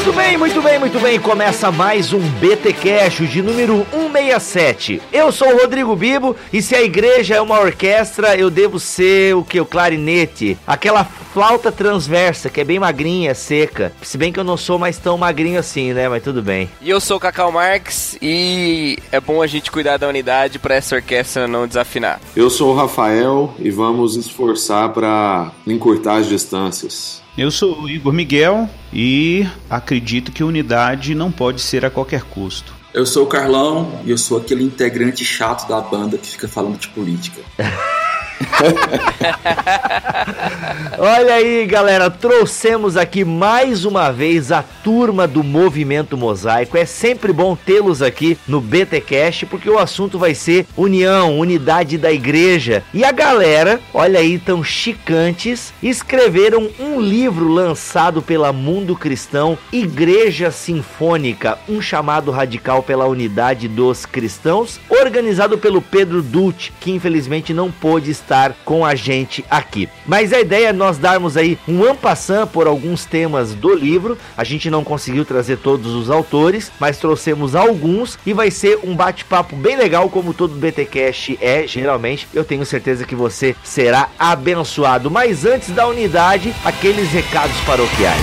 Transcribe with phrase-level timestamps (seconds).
[0.00, 1.20] Muito bem, muito bem, muito bem.
[1.20, 5.02] Começa mais um BT Cash de número 167.
[5.12, 9.36] Eu sou o Rodrigo Bibo e se a igreja é uma orquestra, eu devo ser
[9.36, 9.60] o que?
[9.60, 10.56] O clarinete.
[10.66, 13.92] Aquela flauta transversa que é bem magrinha, seca.
[14.00, 16.08] Se bem que eu não sou mais tão magrinho assim, né?
[16.08, 16.70] Mas tudo bem.
[16.80, 20.76] E eu sou o Cacau Marx e é bom a gente cuidar da unidade para
[20.76, 22.18] essa orquestra não desafinar.
[22.34, 27.20] Eu sou o Rafael e vamos esforçar para encurtar as distâncias.
[27.40, 32.74] Eu sou o Igor Miguel e acredito que unidade não pode ser a qualquer custo.
[32.92, 36.78] Eu sou o Carlão e eu sou aquele integrante chato da banda que fica falando
[36.78, 37.40] de política.
[40.98, 46.76] Olha aí, galera, trouxemos aqui mais uma vez a turma do Movimento Mosaico.
[46.76, 52.12] É sempre bom tê-los aqui no BTcast porque o assunto vai ser união, unidade da
[52.12, 52.82] igreja.
[52.92, 60.50] E a galera, olha aí, tão chicantes, escreveram um livro lançado pela Mundo Cristão, Igreja
[60.50, 67.70] Sinfônica, um chamado radical pela unidade dos cristãos, organizado pelo Pedro Dult, que infelizmente não
[67.70, 69.88] pôde estar estar com a gente aqui.
[70.06, 74.16] Mas a ideia é nós darmos aí um ampassant por alguns temas do livro.
[74.36, 78.94] A gente não conseguiu trazer todos os autores, mas trouxemos alguns e vai ser um
[78.94, 82.28] bate-papo bem legal, como todo BTcast é, geralmente.
[82.32, 85.10] Eu tenho certeza que você será abençoado.
[85.10, 88.20] Mas antes da unidade, aqueles recados paroquiais.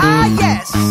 [0.00, 0.87] Ah, yes!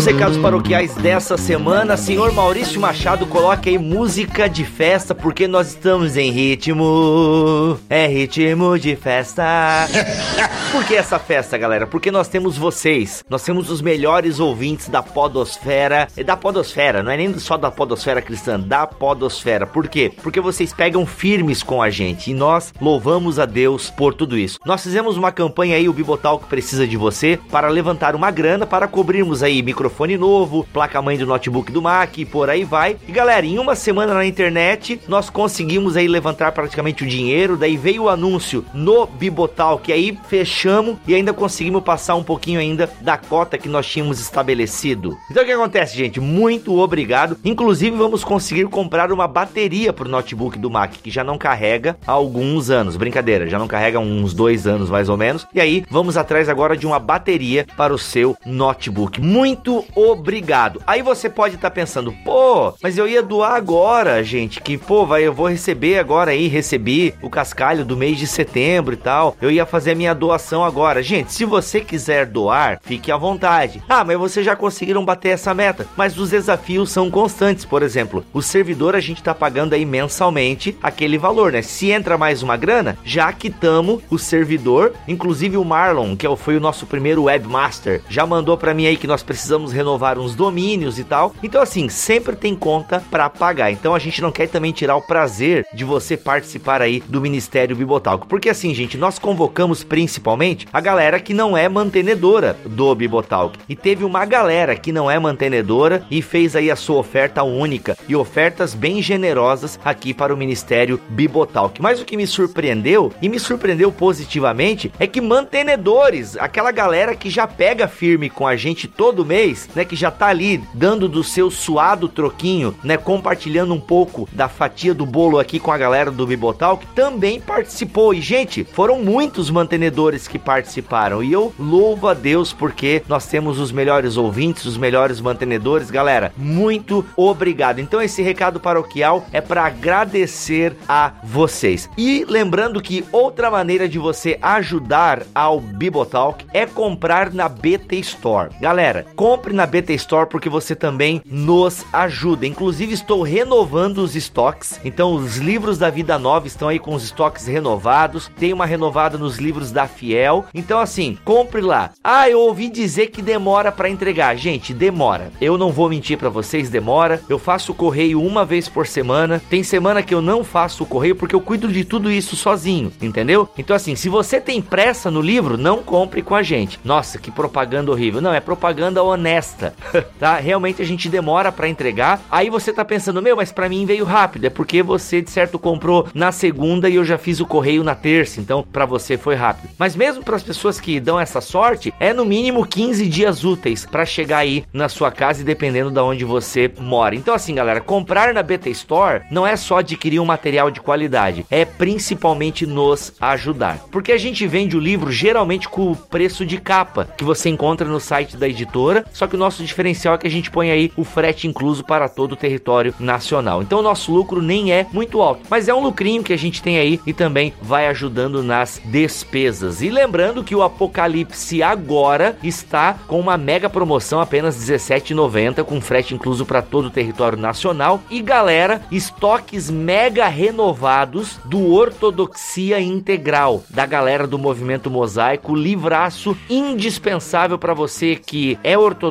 [0.00, 5.68] Nos recados paroquiais dessa semana, senhor Maurício Machado, coloque aí música de festa, porque nós
[5.68, 7.78] estamos em ritmo.
[7.86, 9.44] É ritmo de festa.
[10.72, 11.86] Por que essa festa, galera?
[11.86, 13.22] Porque nós temos vocês.
[13.28, 16.08] Nós temos os melhores ouvintes da Podosfera.
[16.16, 19.66] É da Podosfera, não é nem só da Podosfera cristã, da Podosfera.
[19.66, 20.10] Por quê?
[20.22, 24.60] Porque vocês pegam firmes com a gente e nós louvamos a Deus por tudo isso.
[24.64, 28.64] Nós fizemos uma campanha aí, o Bibotal que precisa de você, para levantar uma grana
[28.64, 32.96] para cobrirmos aí microfone novo, placa-mãe do notebook do Mac e por aí vai.
[33.08, 37.76] E galera, em uma semana na internet, nós conseguimos aí levantar praticamente o dinheiro, daí
[37.76, 42.90] veio o anúncio no Bibotal, que aí fechamos e ainda conseguimos passar um pouquinho ainda
[43.00, 45.16] da cota que nós tínhamos estabelecido.
[45.30, 46.20] Então o que acontece, gente?
[46.20, 47.36] Muito obrigado.
[47.44, 52.12] Inclusive vamos conseguir comprar uma bateria pro notebook do Mac, que já não carrega há
[52.12, 52.96] alguns anos.
[52.96, 55.46] Brincadeira, já não carrega há uns dois anos mais ou menos.
[55.52, 59.20] E aí vamos atrás agora de uma bateria para o seu notebook.
[59.20, 60.82] Muito obrigado.
[60.86, 65.06] Aí você pode estar tá pensando, pô, mas eu ia doar agora, gente, que pô,
[65.06, 69.36] vai, eu vou receber agora aí, recebi o cascalho do mês de setembro e tal.
[69.40, 71.02] Eu ia fazer a minha doação agora.
[71.02, 73.82] Gente, se você quiser doar, fique à vontade.
[73.88, 75.86] Ah, mas vocês já conseguiram bater essa meta.
[75.96, 80.76] Mas os desafios são constantes, por exemplo, o servidor a gente tá pagando aí mensalmente
[80.82, 81.62] aquele valor, né?
[81.62, 86.56] Se entra mais uma grana, já quitamos o servidor, inclusive o Marlon, que é foi
[86.56, 90.34] o nosso primeiro webmaster, já mandou para mim aí que nós precisamos precisamos renovar uns
[90.34, 91.34] domínios e tal.
[91.42, 93.70] Então, assim, sempre tem conta para pagar.
[93.70, 97.76] Então, a gente não quer também tirar o prazer de você participar aí do Ministério
[97.76, 98.26] Bibotalco.
[98.26, 103.58] Porque, assim, gente, nós convocamos principalmente a galera que não é mantenedora do Bibotalk.
[103.68, 107.96] E teve uma galera que não é mantenedora e fez aí a sua oferta única
[108.08, 111.80] e ofertas bem generosas aqui para o Ministério Bibotalk.
[111.80, 117.30] Mas o que me surpreendeu, e me surpreendeu positivamente, é que mantenedores, aquela galera que
[117.30, 121.22] já pega firme com a gente todo mês, né, que já tá ali dando do
[121.22, 126.10] seu suado troquinho, né, compartilhando um pouco da fatia do bolo aqui com a galera
[126.10, 128.14] do Bibotal, que também participou.
[128.14, 131.22] E, gente, foram muitos mantenedores que participaram.
[131.22, 135.90] E eu louvo a Deus porque nós temos os melhores ouvintes, os melhores mantenedores.
[135.90, 137.80] Galera, muito obrigado.
[137.80, 141.88] Então, esse recado paroquial é para agradecer a vocês.
[141.96, 148.50] E lembrando que outra maneira de você ajudar ao Bibotalk é comprar na BT Store.
[148.60, 152.46] Galera, compre na BT Store porque você também nos ajuda.
[152.46, 154.80] Inclusive, estou renovando os estoques.
[154.84, 158.30] Então, os livros da Vida Nova estão aí com os estoques renovados.
[158.38, 160.44] Tem uma renovada nos livros da Fiel.
[160.54, 161.90] Então, assim, compre lá.
[162.04, 164.36] Ah, eu ouvi dizer que demora para entregar.
[164.36, 165.32] Gente, demora.
[165.40, 167.20] Eu não vou mentir para vocês, demora.
[167.28, 169.40] Eu faço o correio uma vez por semana.
[169.48, 172.92] Tem semana que eu não faço o correio porque eu cuido de tudo isso sozinho,
[173.00, 173.48] entendeu?
[173.56, 176.78] Então, assim, se você tem pressa no livro, não compre com a gente.
[176.84, 178.20] Nossa, que propaganda horrível.
[178.20, 179.74] Não, é propaganda honesta honesta,
[180.18, 180.36] tá?
[180.36, 182.20] Realmente a gente demora para entregar.
[182.30, 184.46] Aí você tá pensando, meu, mas para mim veio rápido.
[184.46, 187.94] É porque você de certo comprou na segunda e eu já fiz o correio na
[187.94, 189.70] terça, então para você foi rápido.
[189.78, 193.86] Mas mesmo para as pessoas que dão essa sorte, é no mínimo 15 dias úteis
[193.86, 197.14] para chegar aí na sua casa dependendo de onde você mora.
[197.14, 201.46] Então assim, galera, comprar na BT Store não é só adquirir um material de qualidade,
[201.50, 203.78] é principalmente nos ajudar.
[203.90, 207.86] Porque a gente vende o livro geralmente com o preço de capa que você encontra
[207.86, 210.90] no site da editora, só que o nosso diferencial é que a gente põe aí
[210.96, 213.60] o frete incluso para todo o território nacional.
[213.60, 216.62] Então o nosso lucro nem é muito alto, mas é um lucrinho que a gente
[216.62, 219.82] tem aí e também vai ajudando nas despesas.
[219.82, 226.14] E lembrando que o Apocalipse agora está com uma mega promoção apenas R$17,90 com frete
[226.14, 228.00] incluso para todo o território nacional.
[228.08, 237.58] E galera, estoques mega renovados do Ortodoxia Integral da galera do Movimento Mosaico, livraço indispensável
[237.58, 239.09] para você que é ortodoxo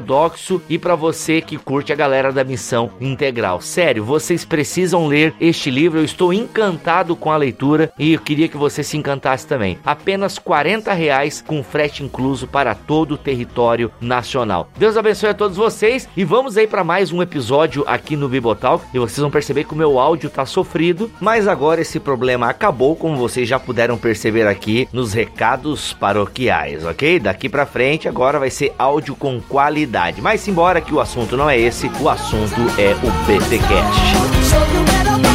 [0.70, 3.62] e para você que curte a galera da Missão Integral.
[3.62, 6.00] Sério, vocês precisam ler este livro.
[6.00, 9.78] Eu estou encantado com a leitura e eu queria que você se encantasse também.
[9.86, 14.70] Apenas 40 reais com frete incluso para todo o território nacional.
[14.78, 18.82] Deus abençoe a todos vocês e vamos aí para mais um episódio aqui no Bibotal
[18.94, 22.96] e vocês vão perceber que o meu áudio tá sofrido, mas agora esse problema acabou,
[22.96, 27.20] como vocês já puderam perceber aqui nos recados paroquiais, ok?
[27.20, 29.89] Daqui para frente agora vai ser áudio com qualidade.
[30.22, 35.29] Mas embora que o assunto não é esse, o assunto é o BTcast.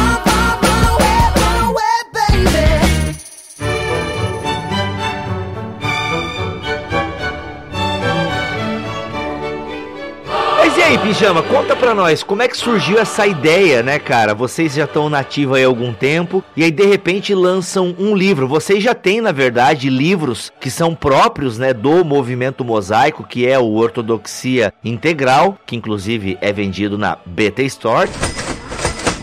[11.17, 14.33] Pijama, conta pra nós, como é que surgiu essa ideia, né, cara?
[14.33, 18.49] Vocês já estão nativos aí há algum tempo, e aí de repente lançam um livro.
[18.49, 23.57] Vocês já têm, na verdade, livros que são próprios, né, do movimento mosaico, que é
[23.57, 28.09] o Ortodoxia Integral, que inclusive é vendido na BT Store.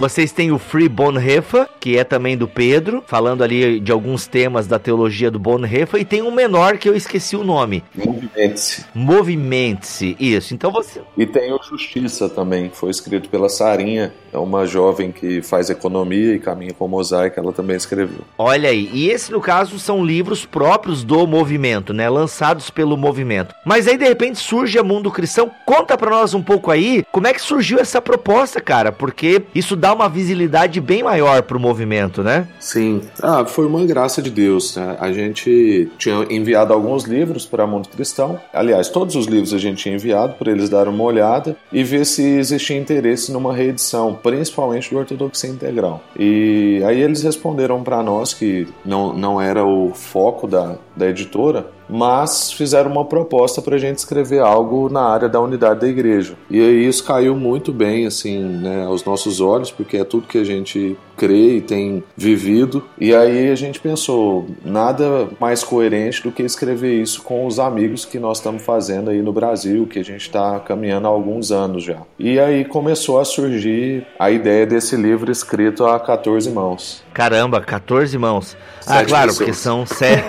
[0.03, 4.67] Vocês têm o Free Bonhoeffer, que é também do Pedro, falando ali de alguns temas
[4.67, 7.85] da teologia do Bonhoeffer, e tem um menor que eu esqueci o nome.
[7.95, 8.85] Movimente-se.
[8.93, 10.55] Movimente-se, isso.
[10.55, 11.01] Então você.
[11.17, 16.35] E tem o Justiça também, foi escrito pela Sarinha, é uma jovem que faz economia
[16.35, 18.23] e caminha com mosaico, ela também escreveu.
[18.37, 22.11] Olha aí, e esse no caso são livros próprios do movimento, né?
[22.11, 23.55] Lançados pelo movimento.
[23.65, 25.49] Mas aí de repente surge a Mundo Cristão.
[25.65, 29.77] Conta pra nós um pouco aí como é que surgiu essa proposta, cara, porque isso
[29.77, 32.47] dá uma visibilidade bem maior pro movimento, né?
[32.59, 33.03] Sim.
[33.23, 34.77] Ah, foi uma graça de Deus.
[34.77, 34.97] Né?
[35.01, 38.41] A gente tinha enviado alguns livros para Mundo Cristão.
[38.53, 42.05] Aliás, todos os livros a gente tinha enviado para eles darem uma olhada e ver
[42.05, 46.03] se existia interesse numa reedição, principalmente do Ortodoxia Integral.
[46.19, 51.67] E aí eles responderam para nós que não, não era o foco da, da editora,
[51.93, 56.35] mas fizeram uma proposta para a gente escrever algo na área da unidade da igreja.
[56.51, 60.45] E isso caiu muito bem assim, né, aos nossos olhos, porque é tudo que a
[60.45, 62.85] gente crê e tem vivido.
[62.99, 68.05] E aí a gente pensou, nada mais coerente do que escrever isso com os amigos
[68.05, 71.85] que nós estamos fazendo aí no Brasil, que a gente está caminhando há alguns anos
[71.85, 71.99] já.
[72.19, 77.03] E aí começou a surgir a ideia desse livro escrito a 14 mãos.
[77.13, 78.57] Caramba, 14 mãos.
[78.87, 79.39] Ah, Sete claro, pessoas.
[79.39, 80.25] porque são sete.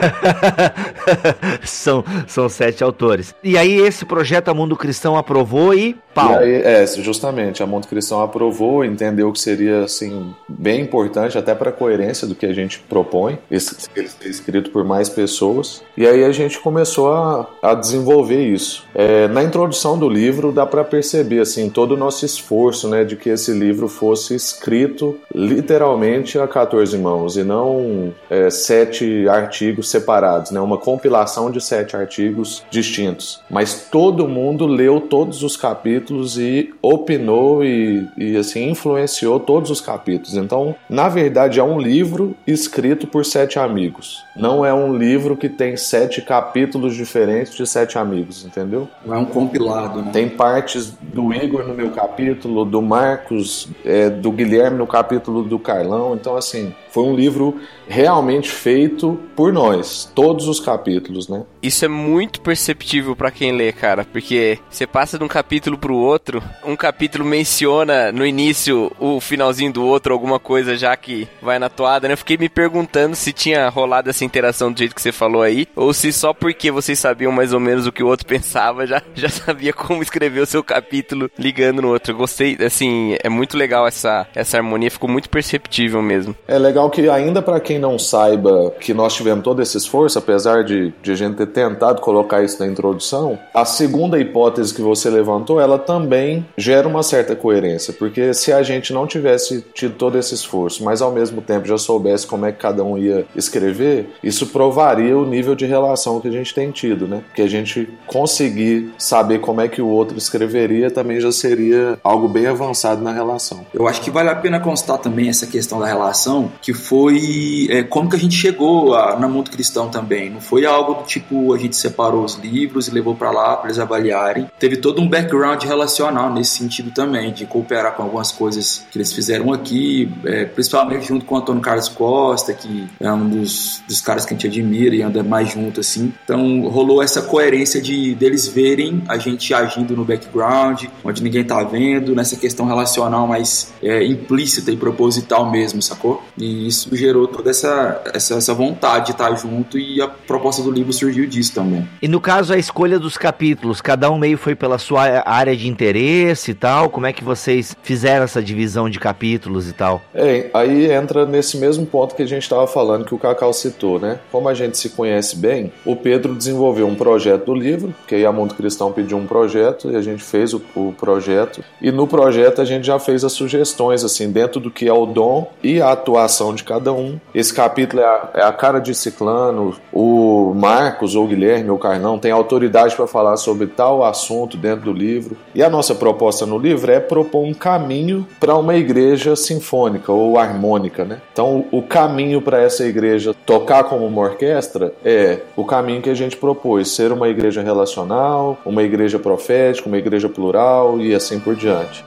[1.64, 3.34] são, são sete autores.
[3.44, 6.32] E aí, esse projeto a Mundo Cristão aprovou e pau.
[6.34, 11.54] E aí, é, justamente, a Monte Cristão aprovou, entendeu que seria assim bem importante até
[11.54, 15.84] para a coerência do que a gente propõe, ele ser escrito por mais pessoas.
[15.96, 18.86] E aí a gente começou a, a desenvolver isso.
[18.94, 23.16] É, na introdução do livro dá para perceber assim todo o nosso esforço, né, de
[23.16, 30.52] que esse livro fosse escrito literalmente a 14 mãos e não é, sete artigos separados,
[30.52, 33.42] né, uma compilação de sete artigos distintos.
[33.50, 39.82] Mas todo mundo leu todos os capítulos e opinou e, e assim influenciou todos os
[39.82, 40.36] capítulos.
[40.36, 44.24] Então, na verdade, é um livro escrito por sete amigos.
[44.36, 48.88] Não é um livro que tem sete capítulos diferentes de sete amigos, entendeu?
[49.06, 50.12] Não é um compilado, né?
[50.12, 55.60] Tem partes do Igor no meu capítulo, do Marcos, é, do Guilherme no capítulo do
[55.60, 56.16] Carlão.
[56.16, 61.44] Então, assim, foi um livro realmente feito por nós, todos os capítulos, né?
[61.62, 65.96] Isso é muito perceptível pra quem lê, cara, porque você passa de um capítulo pro
[65.96, 71.60] outro, um capítulo menciona no início o finalzinho do outro, alguma coisa já que vai
[71.60, 72.14] na toada, né?
[72.14, 75.68] Eu fiquei me perguntando se tinha rolado essa interação do jeito que você falou aí,
[75.76, 79.02] ou se só porque vocês sabiam mais ou menos o que o outro pensava, já,
[79.16, 82.14] já sabia como escrever o seu capítulo capítulo ligando no outro.
[82.14, 86.36] Eu gostei, assim, é muito legal essa, essa harmonia, ficou muito perceptível mesmo.
[86.48, 90.64] É legal que ainda para quem não saiba que nós tivemos todo esse esforço, apesar
[90.64, 95.10] de, de a gente ter tentado colocar isso na introdução, a segunda hipótese que você
[95.10, 100.18] levantou, ela também gera uma certa coerência, porque se a gente não tivesse tido todo
[100.18, 104.10] esse esforço, mas ao mesmo tempo já soubesse como é que cada um ia escrever,
[104.24, 107.24] isso provaria o nível de relação que a gente tem tido, né?
[107.36, 112.28] Que a gente conseguir saber como é que o outro escreveria também já seria algo
[112.28, 113.66] bem avançado na relação.
[113.74, 117.84] Eu acho que vale a pena constar também essa questão da relação, que foi é,
[117.84, 120.30] como que a gente chegou a, na mundo cristão também.
[120.30, 123.68] Não foi algo do tipo a gente separou os livros e levou para lá para
[123.68, 124.50] eles avaliarem.
[124.60, 129.12] Teve todo um background relacional nesse sentido também, de cooperar com algumas coisas que eles
[129.14, 134.02] fizeram aqui, é, principalmente junto com o Antônio Carlos Costa, que é um dos, dos
[134.02, 136.14] caras que a gente admira e anda mais junto assim.
[136.24, 141.64] Então rolou essa coerência de deles verem a gente agindo no background, onde ninguém tá
[141.64, 146.24] vendo, nessa questão relacional mais é, implícita e proposital mesmo, sacou?
[146.38, 150.72] E isso gerou toda essa, essa, essa vontade de estar junto e a proposta do
[150.72, 151.88] livro surgiu disso também.
[152.02, 155.68] E no caso, a escolha dos capítulos, cada um meio foi pela sua área de
[155.68, 156.90] interesse e tal?
[156.90, 160.02] Como é que vocês fizeram essa divisão de capítulos e tal?
[160.14, 164.00] É, aí entra nesse mesmo ponto que a gente estava falando que o Cacau citou,
[164.00, 164.20] né?
[164.32, 168.26] Como a gente se conhece bem, o Pedro desenvolveu um projeto do livro, que aí
[168.26, 171.64] a Mundo Cristão pediu um projeto e a gente fez o, o projeto.
[171.82, 175.06] E no projeto a gente já fez as sugestões, assim, dentro do que é o
[175.06, 177.20] dom e a atuação de cada um.
[177.34, 182.20] Esse capítulo é a, é a cara de Ciclano, o Marcos ou Guilherme ou Carnão
[182.20, 185.38] tem autoridade para falar sobre tal assunto dentro do livro.
[185.54, 190.38] E a nossa proposta no livro é propor um caminho para uma igreja sinfônica ou
[190.38, 191.22] harmônica, né?
[191.32, 196.16] Então, o caminho para essa igreja tocar como uma orquestra é o caminho que a
[196.16, 201.56] gente propôs, ser uma igreja relacional, uma igreja profética, uma igreja plural e assim por
[201.56, 202.04] diante.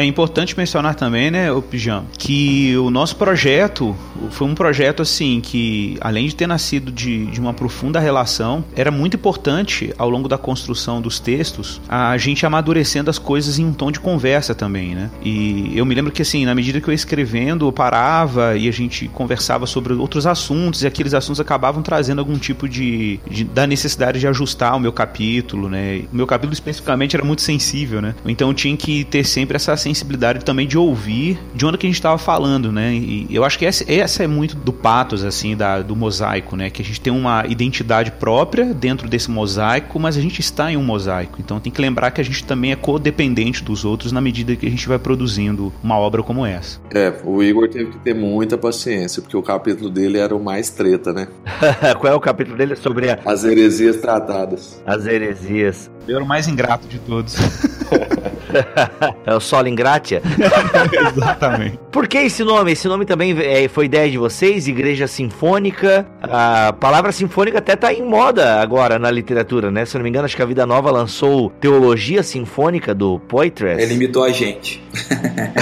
[0.00, 3.94] É importante mencionar também, né, o Pijama, que o nosso projeto
[4.30, 8.90] foi um projeto assim que, além de ter nascido de, de uma profunda relação, era
[8.90, 13.74] muito importante ao longo da construção dos textos a gente amadurecendo as coisas em um
[13.74, 15.10] tom de conversa também, né?
[15.22, 18.68] E eu me lembro que assim, na medida que eu ia escrevendo, eu parava e
[18.68, 23.44] a gente conversava sobre outros assuntos e aqueles assuntos acabavam trazendo algum tipo de, de
[23.44, 26.04] da necessidade de ajustar o meu capítulo, né?
[26.10, 28.14] O meu capítulo especificamente era muito sensível, né?
[28.24, 31.96] Então tinha que ter sempre essa sensibilidade também de ouvir de onde que a gente
[31.96, 32.94] estava falando, né?
[32.94, 36.70] E eu acho que essa, essa é muito do patos, assim, da, do mosaico, né?
[36.70, 40.76] Que a gente tem uma identidade própria dentro desse mosaico, mas a gente está em
[40.76, 41.38] um mosaico.
[41.40, 44.66] Então tem que lembrar que a gente também é codependente dos outros na medida que
[44.66, 46.80] a gente vai produzindo uma obra como essa.
[46.92, 50.70] É, o Igor teve que ter muita paciência, porque o capítulo dele era o mais
[50.70, 51.28] treta, né?
[51.98, 52.76] Qual é o capítulo dele?
[52.76, 53.18] Sobre a...
[53.24, 54.82] as heresias tratadas.
[54.86, 55.90] As heresias.
[56.06, 57.36] Eu era o mais ingrato de todos.
[59.26, 60.20] é o Solo Ingratia?
[61.08, 61.80] Exatamente.
[61.90, 62.72] Por que esse nome?
[62.72, 66.06] Esse nome também é, foi ideia de vocês, Igreja Sinfônica.
[66.22, 69.84] A palavra sinfônica até tá em moda agora na literatura, né?
[69.84, 73.78] Se eu não me engano, acho que a Vida Nova lançou Teologia Sinfônica do Poitras.
[73.78, 74.82] Ele imitou a gente.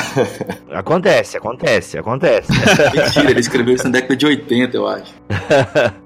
[0.71, 2.51] acontece, acontece, acontece.
[2.95, 5.15] Mentira, ele escreveu isso na década de 80, eu acho.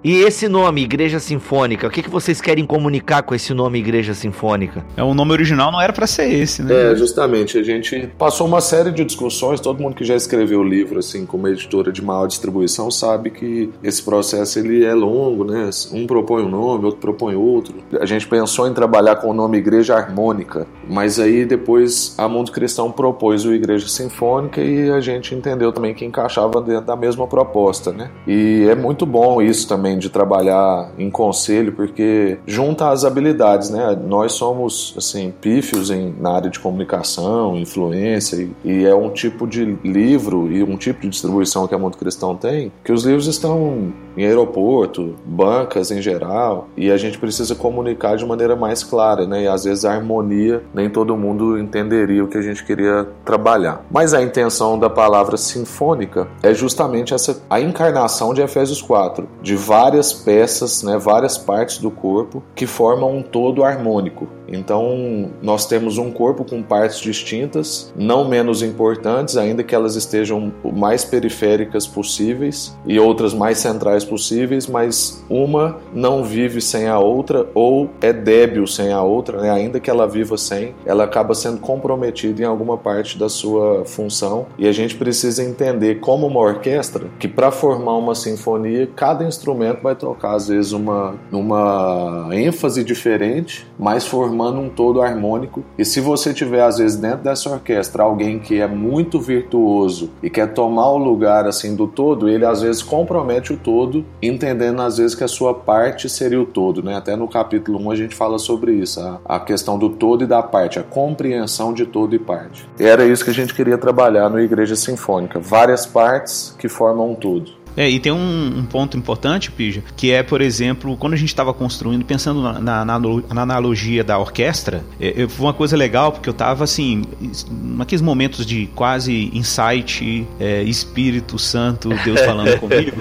[0.04, 4.14] e esse nome, Igreja Sinfônica, o que, que vocês querem comunicar com esse nome Igreja
[4.14, 4.84] Sinfônica?
[4.96, 6.92] É, o nome original não era para ser esse, né?
[6.92, 7.58] É, justamente.
[7.58, 11.26] A gente passou uma série de discussões, todo mundo que já escreveu o livro, assim,
[11.26, 15.68] como editora de maior distribuição, sabe que esse processo ele é longo, né?
[15.92, 17.74] Um propõe um nome, outro propõe outro.
[18.00, 22.52] A gente pensou em trabalhar com o nome Igreja Harmônica, mas aí depois a Mundo
[22.52, 27.26] Cristão propôs o Igreja Sinfônica e a gente entendeu também que encaixava dentro da mesma
[27.26, 28.10] proposta, né?
[28.26, 33.98] E é muito bom isso também de trabalhar em conselho, porque junta as habilidades, né?
[34.06, 39.46] Nós somos, assim, pífios em, na área de comunicação, influência, e, e é um tipo
[39.46, 43.26] de livro e um tipo de distribuição que a Mundo Cristão tem, que os livros
[43.26, 49.26] estão em aeroporto, bancas em geral, e a gente precisa comunicar de maneira mais clara,
[49.26, 49.44] né?
[49.44, 53.84] E às vezes a harmonia nem todo mundo entenderia o que a gente queria trabalhar.
[53.90, 59.56] Mas a intenção da palavra sinfônica é justamente essa a encarnação de Efésios 4, de
[59.56, 64.28] várias peças, né, várias partes do corpo que formam um todo harmônico.
[64.48, 70.52] Então, nós temos um corpo com partes distintas, não menos importantes, ainda que elas estejam
[70.62, 76.98] o mais periféricas possíveis e outras mais centrais possíveis, mas uma não vive sem a
[76.98, 79.50] outra ou é débil sem a outra, né?
[79.50, 84.46] ainda que ela viva sem, ela acaba sendo comprometida em alguma parte da sua função
[84.58, 89.82] e a gente precisa entender como uma orquestra que para formar uma sinfonia cada instrumento
[89.82, 95.64] vai tocar às vezes uma, uma ênfase diferente, mas formando um todo harmônico.
[95.78, 100.30] E se você tiver às vezes dentro dessa orquestra alguém que é muito virtuoso e
[100.30, 103.91] quer tomar o lugar assim do todo, ele às vezes compromete o todo,
[104.22, 106.96] entendendo às vezes que a sua parte seria o todo, né?
[106.96, 110.26] Até no capítulo 1 a gente fala sobre isso, a, a questão do todo e
[110.26, 112.68] da parte, a compreensão de todo e parte.
[112.78, 117.10] E era isso que a gente queria trabalhar no Igreja Sinfônica, várias partes que formam
[117.10, 117.61] um todo.
[117.76, 121.28] É, e tem um, um, ponto importante, Pija, que é, por exemplo, quando a gente
[121.28, 126.28] estava construindo, pensando na, na, na, analogia da orquestra, é, foi uma coisa legal, porque
[126.28, 127.02] eu estava assim,
[127.50, 132.96] naqueles momentos de quase insight, é, Espírito Santo, Deus falando comigo,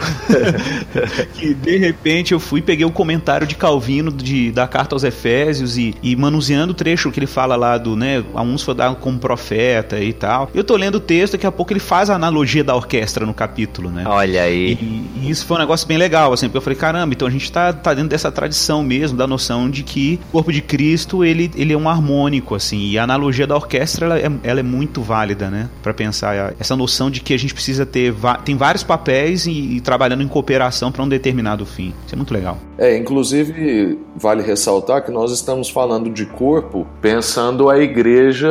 [1.35, 5.77] que de repente eu fui peguei o comentário de Calvino de, da carta aos Efésios
[5.77, 8.95] e, e manuseando o trecho que ele fala lá do, né, a uns foi dado
[8.95, 10.49] como profeta e tal.
[10.53, 13.33] Eu tô lendo o texto, daqui a pouco ele faz a analogia da orquestra no
[13.33, 14.03] capítulo, né?
[14.05, 14.60] Olha aí.
[14.69, 17.51] E, isso foi um negócio bem legal, assim, porque eu falei, caramba, então a gente
[17.51, 21.51] tá, tá dentro dessa tradição mesmo, da noção de que o corpo de Cristo, ele,
[21.55, 25.01] ele é um harmônico, assim, e a analogia da orquestra, ela é, ela é muito
[25.01, 28.13] válida, né, para pensar essa noção de que a gente precisa ter,
[28.43, 31.93] tem vários papéis e, e trabalhando em cooperação para um determinado fim.
[32.05, 32.57] Isso é muito legal.
[32.77, 38.49] É, inclusive, vale ressaltar que nós estamos falando de corpo pensando a igreja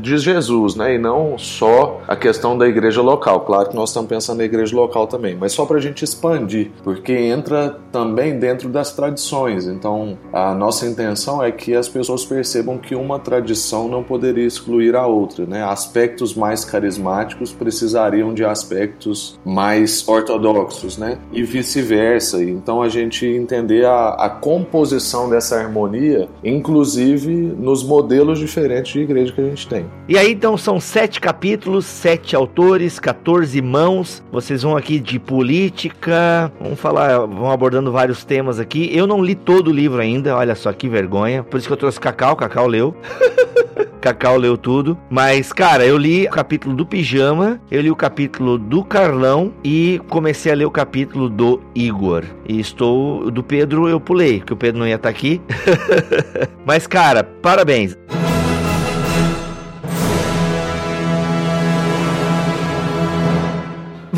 [0.00, 3.40] de Jesus, né, e não só a questão da igreja local.
[3.40, 6.70] Claro que nós estamos pensando na igreja local também, mas só para a gente expandir,
[6.84, 9.66] porque entra também dentro das tradições.
[9.66, 14.94] Então, a nossa intenção é que as pessoas percebam que uma tradição não poderia excluir
[14.94, 15.64] a outra, né?
[15.64, 21.18] Aspectos mais carismáticos precisariam de aspectos mais ortodoxos, né?
[21.32, 22.40] E vice-versa.
[22.40, 29.32] Então, a gente entender a, a composição dessa harmonia, inclusive nos modelos diferentes de igreja
[29.32, 29.86] que a gente tem.
[30.08, 34.22] E aí, então, são sete capítulos, sete autores, 14 mãos.
[34.30, 38.94] Vocês vão aqui de política, vamos falar, vamos abordando vários temas aqui.
[38.94, 41.42] Eu não li todo o livro ainda, olha só que vergonha.
[41.42, 42.94] Por isso que eu trouxe Cacau, Cacau leu.
[43.98, 44.94] Cacau leu tudo.
[45.08, 50.02] Mas, cara, eu li o capítulo do Pijama, eu li o capítulo do Carlão e
[50.10, 52.24] comecei a ler o capítulo do Igor.
[52.46, 53.30] E estou.
[53.30, 55.40] Do Pedro eu pulei, que o Pedro não ia estar aqui.
[56.66, 57.96] Mas, cara, parabéns.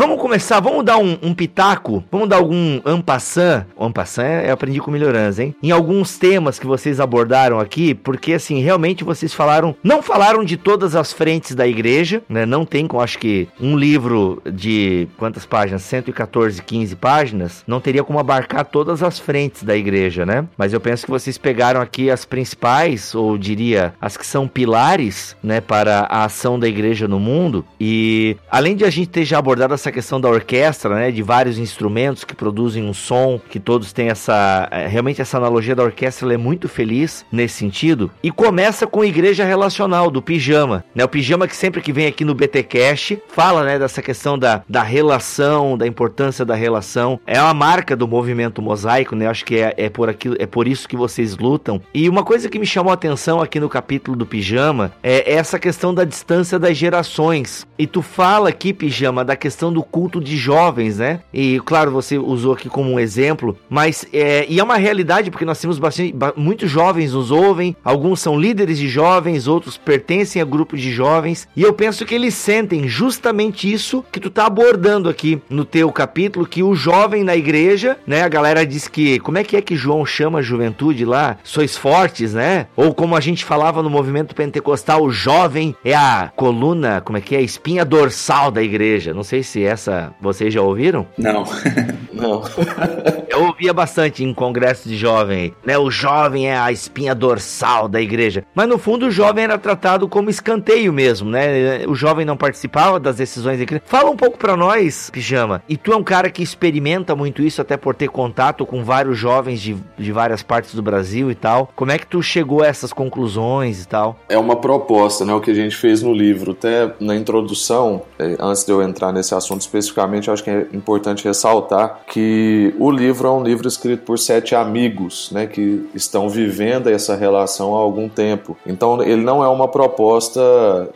[0.04, 3.66] Vamos começar, vamos dar um, um pitaco, vamos dar algum ampassan.
[3.80, 5.56] Ampassan é, eu aprendi com melhorança, hein?
[5.62, 10.58] Em alguns temas que vocês abordaram aqui, porque assim, realmente vocês falaram, não falaram de
[10.58, 12.44] todas as frentes da igreja, né?
[12.44, 15.80] Não tem, acho que um livro de quantas páginas?
[15.84, 20.46] 114, 15 páginas, não teria como abarcar todas as frentes da igreja, né?
[20.58, 25.34] Mas eu penso que vocês pegaram aqui as principais, ou diria, as que são pilares,
[25.42, 27.64] né, para a ação da igreja no mundo.
[27.80, 31.56] E além de a gente ter já abordado essa questão da orquestra, né, de vários
[31.56, 36.34] instrumentos que produzem um som, que todos têm essa, é, realmente essa analogia da orquestra,
[36.34, 38.10] é muito feliz nesse sentido.
[38.22, 41.04] E começa com igreja relacional do pijama, né?
[41.04, 44.62] O pijama que sempre que vem aqui no BT Cash fala, né, dessa questão da,
[44.68, 47.20] da relação, da importância da relação.
[47.26, 49.28] É uma marca do movimento mosaico, né?
[49.28, 51.80] Acho que é, é por aquilo, é por isso que vocês lutam.
[51.94, 55.58] E uma coisa que me chamou a atenção aqui no capítulo do pijama é essa
[55.58, 57.66] questão da distância das gerações.
[57.78, 61.20] E tu fala aqui, pijama, da questão do culto de jovens, né?
[61.32, 65.44] E claro, você usou aqui como um exemplo, mas é, e é uma realidade porque
[65.44, 70.44] nós temos bastante, muitos jovens nos ouvem, alguns são líderes de jovens, outros pertencem a
[70.44, 75.08] grupos de jovens, e eu penso que eles sentem justamente isso que tu tá abordando
[75.08, 78.22] aqui no teu capítulo, que o jovem na igreja, né?
[78.22, 81.36] A galera diz que, como é que é que João chama a juventude lá?
[81.42, 82.66] Sois fortes, né?
[82.76, 87.20] Ou como a gente falava no movimento pentecostal, o jovem é a coluna, como é
[87.20, 87.38] que é?
[87.38, 89.12] A espinha dorsal da igreja.
[89.12, 91.06] Não sei se essa vocês já ouviram?
[91.18, 91.44] Não.
[92.12, 92.42] Não.
[93.28, 95.76] Eu ouvia bastante em congresso de jovem, né?
[95.76, 98.44] O jovem é a espinha dorsal da igreja.
[98.54, 101.84] Mas no fundo o jovem era tratado como escanteio mesmo, né?
[101.86, 103.82] O jovem não participava das decisões da igreja.
[103.84, 105.62] Fala um pouco para nós, Pijama.
[105.68, 109.18] E tu é um cara que experimenta muito isso até por ter contato com vários
[109.18, 111.70] jovens de, de várias partes do Brasil e tal.
[111.74, 114.16] Como é que tu chegou a essas conclusões e tal?
[114.28, 115.34] É uma proposta, né?
[115.34, 116.52] O que a gente fez no livro.
[116.52, 120.66] Até na introdução, é, antes de eu entrar nesse assunto especificamente, eu acho que é
[120.72, 126.28] importante ressaltar que o livro é um livro escrito por sete amigos, né, que estão
[126.28, 128.56] vivendo essa relação há algum tempo.
[128.66, 130.40] Então, ele não é uma proposta,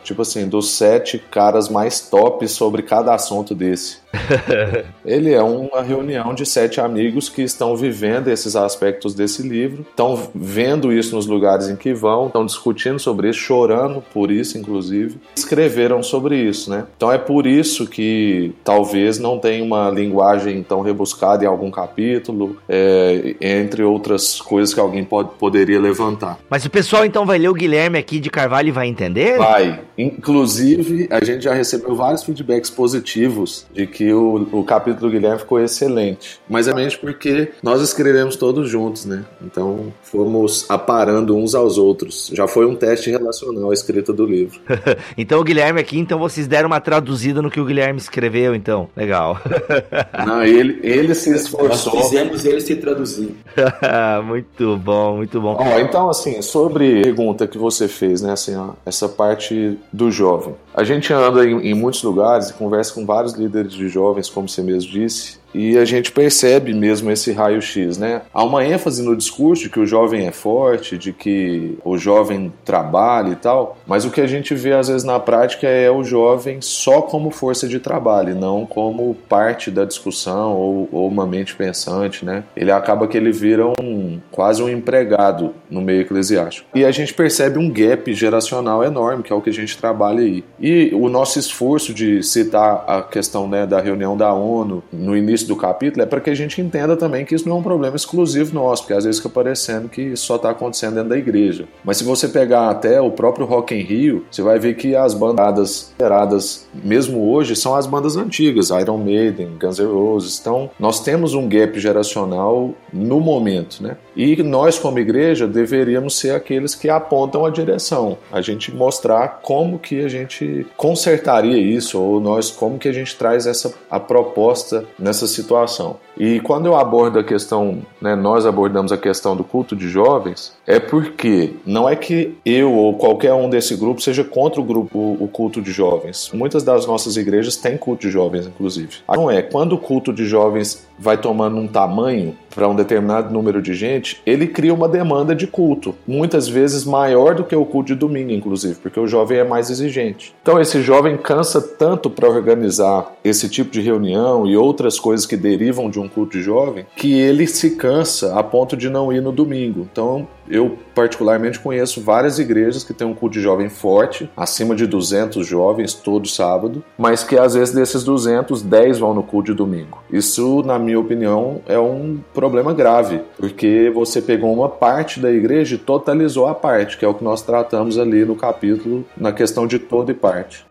[0.03, 3.97] tipo assim, dos sete caras mais top sobre cada assunto desse.
[5.05, 10.29] Ele é uma reunião de sete amigos que estão vivendo esses aspectos desse livro, estão
[10.33, 15.17] vendo isso nos lugares em que vão, estão discutindo sobre isso, chorando por isso, inclusive,
[15.35, 16.85] escreveram sobre isso, né?
[16.95, 22.57] Então é por isso que talvez não tenha uma linguagem tão rebuscada em algum capítulo,
[22.67, 26.39] é, entre outras coisas que alguém pode, poderia levantar.
[26.49, 29.37] Mas o pessoal então vai ler o Guilherme aqui de Carvalho e vai entender?
[29.37, 29.81] Vai.
[29.97, 35.39] Inclusive, a gente já recebeu vários feedbacks positivos de que o, o capítulo do Guilherme
[35.39, 36.39] ficou excelente.
[36.49, 39.25] Mas é mente porque nós escrevemos todos juntos, né?
[39.43, 42.29] Então fomos aparando uns aos outros.
[42.33, 44.59] Já foi um teste relacional a escrita do livro.
[45.17, 48.89] então o Guilherme aqui, então vocês deram uma traduzida no que o Guilherme escreveu, então.
[48.95, 49.39] Legal.
[50.25, 51.95] Não, ele, ele se esforçou.
[51.95, 53.35] Nós fizemos ele se traduzir.
[54.25, 55.57] muito bom, muito bom.
[55.59, 58.33] Ó, então, assim, sobre a pergunta que você fez, né?
[58.33, 60.55] Assim, ó, essa parte do jovem.
[60.73, 64.47] A gente anda em, em muitos lugares e conversa com vários líderes de jovens, como
[64.47, 68.21] você mesmo disse, e a gente percebe mesmo esse raio-x, né?
[68.33, 72.51] Há uma ênfase no discurso de que o jovem é forte, de que o jovem
[72.63, 76.03] trabalha e tal, mas o que a gente vê às vezes na prática é o
[76.03, 81.55] jovem só como força de trabalho, não como parte da discussão ou, ou uma mente
[81.55, 82.43] pensante, né?
[82.55, 86.67] Ele acaba que ele vira um quase um empregado no meio eclesiástico.
[86.73, 90.21] E a gente percebe um gap geracional enorme, que é o que a gente trabalha
[90.21, 90.43] aí.
[90.59, 95.38] E o nosso esforço de citar a questão né, da reunião da ONU no início
[95.39, 97.63] início do capítulo é para que a gente entenda também que isso não é um
[97.63, 101.67] problema exclusivo nosso, porque às vezes fica parecendo que só está acontecendo dentro da igreja.
[101.83, 105.13] Mas se você pegar até o próprio Rock in Rio, você vai ver que as
[105.13, 110.39] bandadas geradas, mesmo hoje, são as bandas antigas, Iron Maiden, Guns N' Roses.
[110.39, 113.97] Então, nós temos um gap geracional no momento, né?
[114.15, 119.79] E nós, como igreja, deveríamos ser aqueles que apontam a direção, a gente mostrar como
[119.79, 124.85] que a gente consertaria isso, ou nós, como que a gente traz essa a proposta
[124.97, 125.97] nessa situação.
[126.17, 130.53] E quando eu abordo a questão, né, nós abordamos a questão do culto de jovens,
[130.67, 135.17] é porque não é que eu ou qualquer um desse grupo seja contra o grupo
[135.19, 136.29] o culto de jovens.
[136.33, 138.97] Muitas das nossas igrejas têm culto de jovens, inclusive.
[139.07, 143.61] Não é quando o culto de jovens vai tomando um tamanho para um determinado número
[143.61, 147.93] de gente, ele cria uma demanda de culto, muitas vezes maior do que o culto
[147.93, 150.33] de domingo, inclusive, porque o jovem é mais exigente.
[150.41, 155.37] Então esse jovem cansa tanto para organizar esse tipo de reunião e outras coisas que
[155.37, 159.21] derivam de um culto de jovem, que ele se cansa a ponto de não ir
[159.21, 159.87] no domingo.
[159.91, 164.87] Então eu particularmente conheço várias igrejas que têm um culto de jovem forte, acima de
[164.87, 169.57] 200 jovens todo sábado, mas que às vezes desses 200, 10 vão no culto de
[169.57, 170.01] domingo.
[170.11, 175.75] Isso, na minha opinião, é um problema grave, porque você pegou uma parte da igreja
[175.75, 179.67] e totalizou a parte, que é o que nós tratamos ali no capítulo, na questão
[179.67, 180.65] de toda e parte.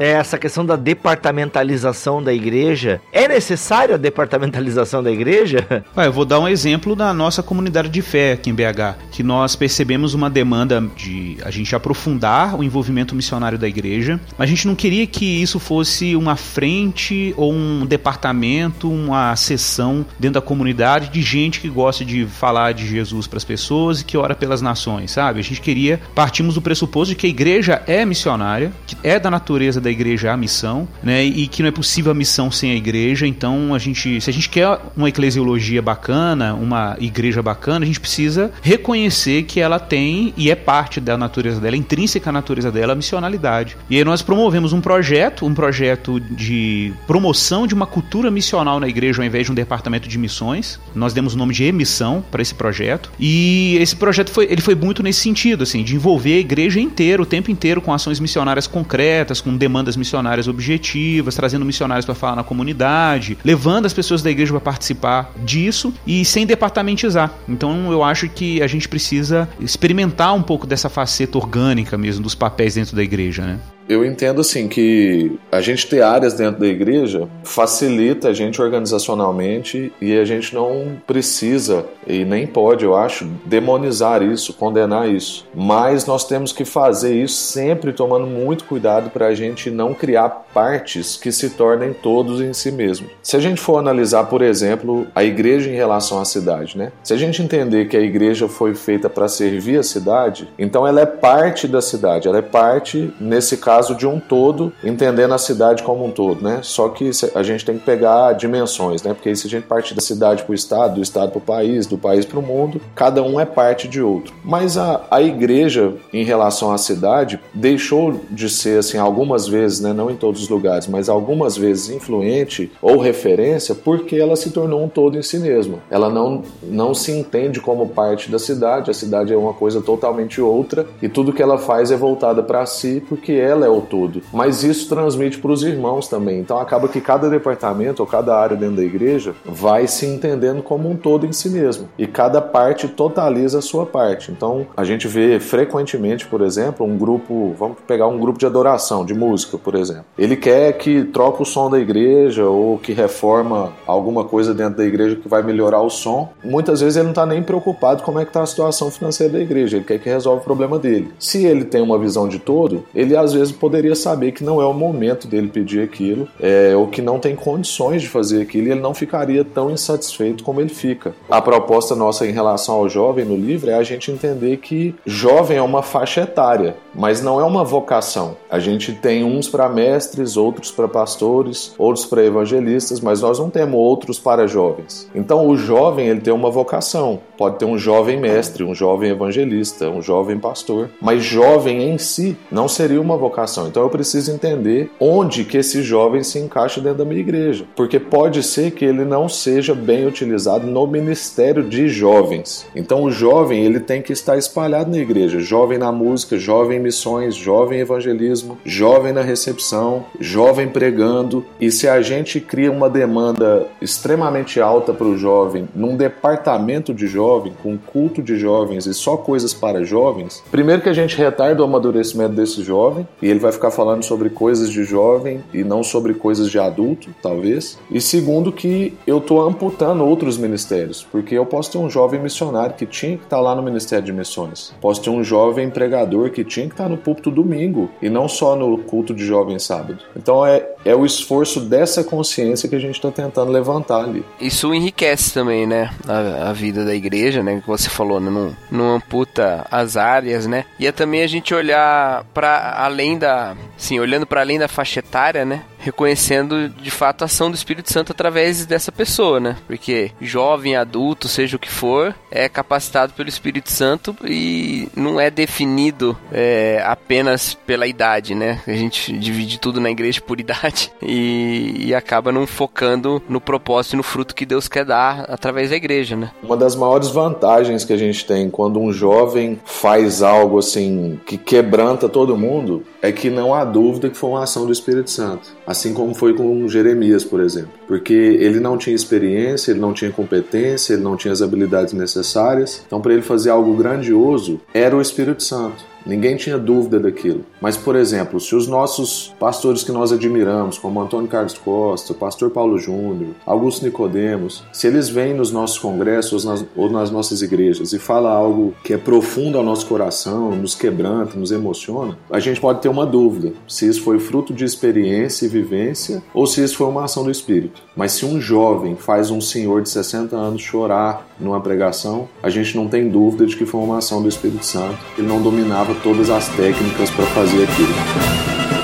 [0.00, 3.02] Essa questão da departamentalização da igreja.
[3.12, 5.66] É necessária a departamentalização da igreja?
[5.96, 9.22] Ah, eu vou dar um exemplo da nossa comunidade de fé aqui em BH, que
[9.22, 14.50] nós percebemos uma demanda de a gente aprofundar o envolvimento missionário da igreja, mas a
[14.50, 20.46] gente não queria que isso fosse uma frente ou um departamento, uma seção dentro da
[20.46, 24.34] comunidade de gente que gosta de falar de Jesus para as pessoas e que ora
[24.34, 25.40] pelas nações, sabe?
[25.40, 29.30] A gente queria, partimos do pressuposto de que a igreja é missionária, que é da
[29.30, 31.24] natureza da da igreja a missão, né?
[31.24, 33.26] E que não é possível a missão sem a igreja.
[33.26, 38.00] Então, a gente, se a gente quer uma eclesiologia bacana, uma igreja bacana, a gente
[38.00, 42.92] precisa reconhecer que ela tem e é parte da natureza dela, intrínseca à natureza dela,
[42.92, 43.76] a missionalidade.
[43.88, 48.88] E aí nós promovemos um projeto, um projeto de promoção de uma cultura missional na
[48.88, 50.78] igreja ao invés de um departamento de missões.
[50.94, 53.10] Nós demos o nome de emissão para esse projeto.
[53.18, 57.22] E esse projeto foi, ele foi muito nesse sentido, assim, de envolver a igreja inteira,
[57.22, 62.14] o tempo inteiro com ações missionárias concretas, com demandas demandas missionárias objetivas, trazendo missionários para
[62.14, 67.32] falar na comunidade, levando as pessoas da igreja para participar disso e sem departamentizar.
[67.48, 72.34] Então eu acho que a gente precisa experimentar um pouco dessa faceta orgânica mesmo dos
[72.34, 73.58] papéis dentro da igreja, né?
[73.90, 79.92] Eu entendo assim que a gente ter áreas dentro da igreja facilita a gente organizacionalmente
[80.00, 85.44] e a gente não precisa e nem pode, eu acho, demonizar isso, condenar isso.
[85.52, 90.46] Mas nós temos que fazer isso sempre tomando muito cuidado para a gente não criar
[90.54, 93.08] partes que se tornem todos em si mesmo.
[93.20, 96.92] Se a gente for analisar, por exemplo, a igreja em relação à cidade, né?
[97.02, 101.00] Se a gente entender que a igreja foi feita para servir a cidade, então ela
[101.00, 105.38] é parte da cidade, ela é parte, nesse caso caso de um todo, entendendo a
[105.38, 106.60] cidade como um todo, né?
[106.62, 109.14] Só que a gente tem que pegar dimensões, né?
[109.14, 111.40] Porque aí se a gente partir da cidade para o estado, do estado para o
[111.40, 114.34] país, do país para o mundo, cada um é parte de outro.
[114.44, 119.94] Mas a, a igreja, em relação à cidade, deixou de ser, assim, algumas vezes, né?
[119.94, 124.84] Não em todos os lugares, mas algumas vezes influente ou referência porque ela se tornou
[124.84, 125.78] um todo em si mesma.
[125.90, 130.38] Ela não, não se entende como parte da cidade, a cidade é uma coisa totalmente
[130.38, 134.22] outra e tudo que ela faz é voltada para si porque ela é o todo.
[134.32, 136.40] Mas isso transmite para os irmãos também.
[136.40, 140.90] Então acaba que cada departamento ou cada área dentro da igreja vai se entendendo como
[140.90, 144.30] um todo em si mesmo e cada parte totaliza a sua parte.
[144.30, 149.04] Então a gente vê frequentemente, por exemplo, um grupo, vamos pegar um grupo de adoração,
[149.04, 150.04] de música, por exemplo.
[150.18, 154.84] Ele quer que troque o som da igreja ou que reforma alguma coisa dentro da
[154.84, 156.28] igreja que vai melhorar o som.
[156.42, 159.40] Muitas vezes ele não está nem preocupado como é que está a situação financeira da
[159.40, 159.76] igreja.
[159.76, 161.12] Ele quer que resolva o problema dele.
[161.18, 164.64] Se ele tem uma visão de todo, ele às vezes poderia saber que não é
[164.64, 168.70] o momento dele pedir aquilo, é, ou que não tem condições de fazer aquilo, e
[168.70, 171.14] ele não ficaria tão insatisfeito como ele fica.
[171.28, 175.58] A proposta nossa em relação ao jovem no livro é a gente entender que jovem
[175.58, 178.36] é uma faixa etária, mas não é uma vocação.
[178.50, 183.50] A gente tem uns para mestres, outros para pastores, outros para evangelistas, mas nós não
[183.50, 185.08] temos outros para jovens.
[185.14, 187.20] Então o jovem ele tem uma vocação.
[187.36, 192.36] Pode ter um jovem mestre, um jovem evangelista, um jovem pastor, mas jovem em si
[192.50, 193.39] não seria uma vocação.
[193.66, 197.98] Então eu preciso entender onde que esse jovem se encaixa dentro da minha igreja, porque
[197.98, 202.66] pode ser que ele não seja bem utilizado no ministério de jovens.
[202.74, 206.82] Então o jovem ele tem que estar espalhado na igreja, jovem na música, jovem em
[206.82, 211.44] missões, jovem em evangelismo, jovem na recepção, jovem pregando.
[211.60, 217.06] E se a gente cria uma demanda extremamente alta para o jovem num departamento de
[217.06, 221.62] jovem, com culto de jovens e só coisas para jovens, primeiro que a gente retarda
[221.62, 225.82] o amadurecimento desse jovem e ele vai ficar falando sobre coisas de jovem e não
[225.82, 227.78] sobre coisas de adulto, talvez.
[227.90, 232.74] E segundo que eu estou amputando outros ministérios, porque eu posso ter um jovem missionário
[232.74, 234.74] que tinha que estar tá lá no Ministério de Missões.
[234.80, 238.28] Posso ter um jovem pregador que tinha que estar tá no púlpito domingo e não
[238.28, 239.98] só no culto de jovem sábado.
[240.16, 244.24] Então é, é o esforço dessa consciência que a gente está tentando levantar ali.
[244.40, 245.90] Isso enriquece também, né?
[246.06, 247.60] A, a vida da igreja né?
[247.60, 248.30] Que você falou, né?
[248.30, 250.64] Não, não amputa as áreas, né?
[250.78, 253.56] E é também a gente olhar para além da.
[253.76, 255.62] Sim, olhando para além da faixa etária, né?
[255.80, 259.56] Reconhecendo de fato a ação do Espírito Santo através dessa pessoa, né?
[259.66, 265.30] Porque jovem, adulto, seja o que for, é capacitado pelo Espírito Santo e não é
[265.30, 268.60] definido é, apenas pela idade, né?
[268.66, 273.94] A gente divide tudo na igreja por idade e, e acaba não focando no propósito
[273.94, 276.30] e no fruto que Deus quer dar através da igreja, né?
[276.42, 281.38] Uma das maiores vantagens que a gente tem quando um jovem faz algo assim que
[281.38, 285.48] quebranta todo mundo é que não há dúvida que foi uma ação do Espírito Santo.
[285.70, 287.70] Assim como foi com Jeremias, por exemplo.
[287.86, 292.82] Porque ele não tinha experiência, ele não tinha competência, ele não tinha as habilidades necessárias.
[292.84, 295.84] Então, para ele fazer algo grandioso, era o Espírito Santo.
[296.04, 297.44] Ninguém tinha dúvida daquilo.
[297.60, 302.50] Mas, por exemplo, se os nossos pastores que nós admiramos, como Antônio Carlos Costa, pastor
[302.50, 307.42] Paulo Júnior, Augusto Nicodemos, se eles vêm nos nossos congressos ou nas, ou nas nossas
[307.42, 312.40] igrejas e fala algo que é profundo ao nosso coração, nos quebranta, nos emociona, a
[312.40, 316.62] gente pode ter uma dúvida se isso foi fruto de experiência e vivência ou se
[316.62, 317.82] isso foi uma ação do Espírito.
[317.96, 322.76] Mas se um jovem faz um senhor de 60 anos chorar numa pregação, a gente
[322.76, 324.98] não tem dúvida de que foi uma ação do Espírito Santo.
[325.16, 328.79] Ele não dominava todas as técnicas para fazer aquilo.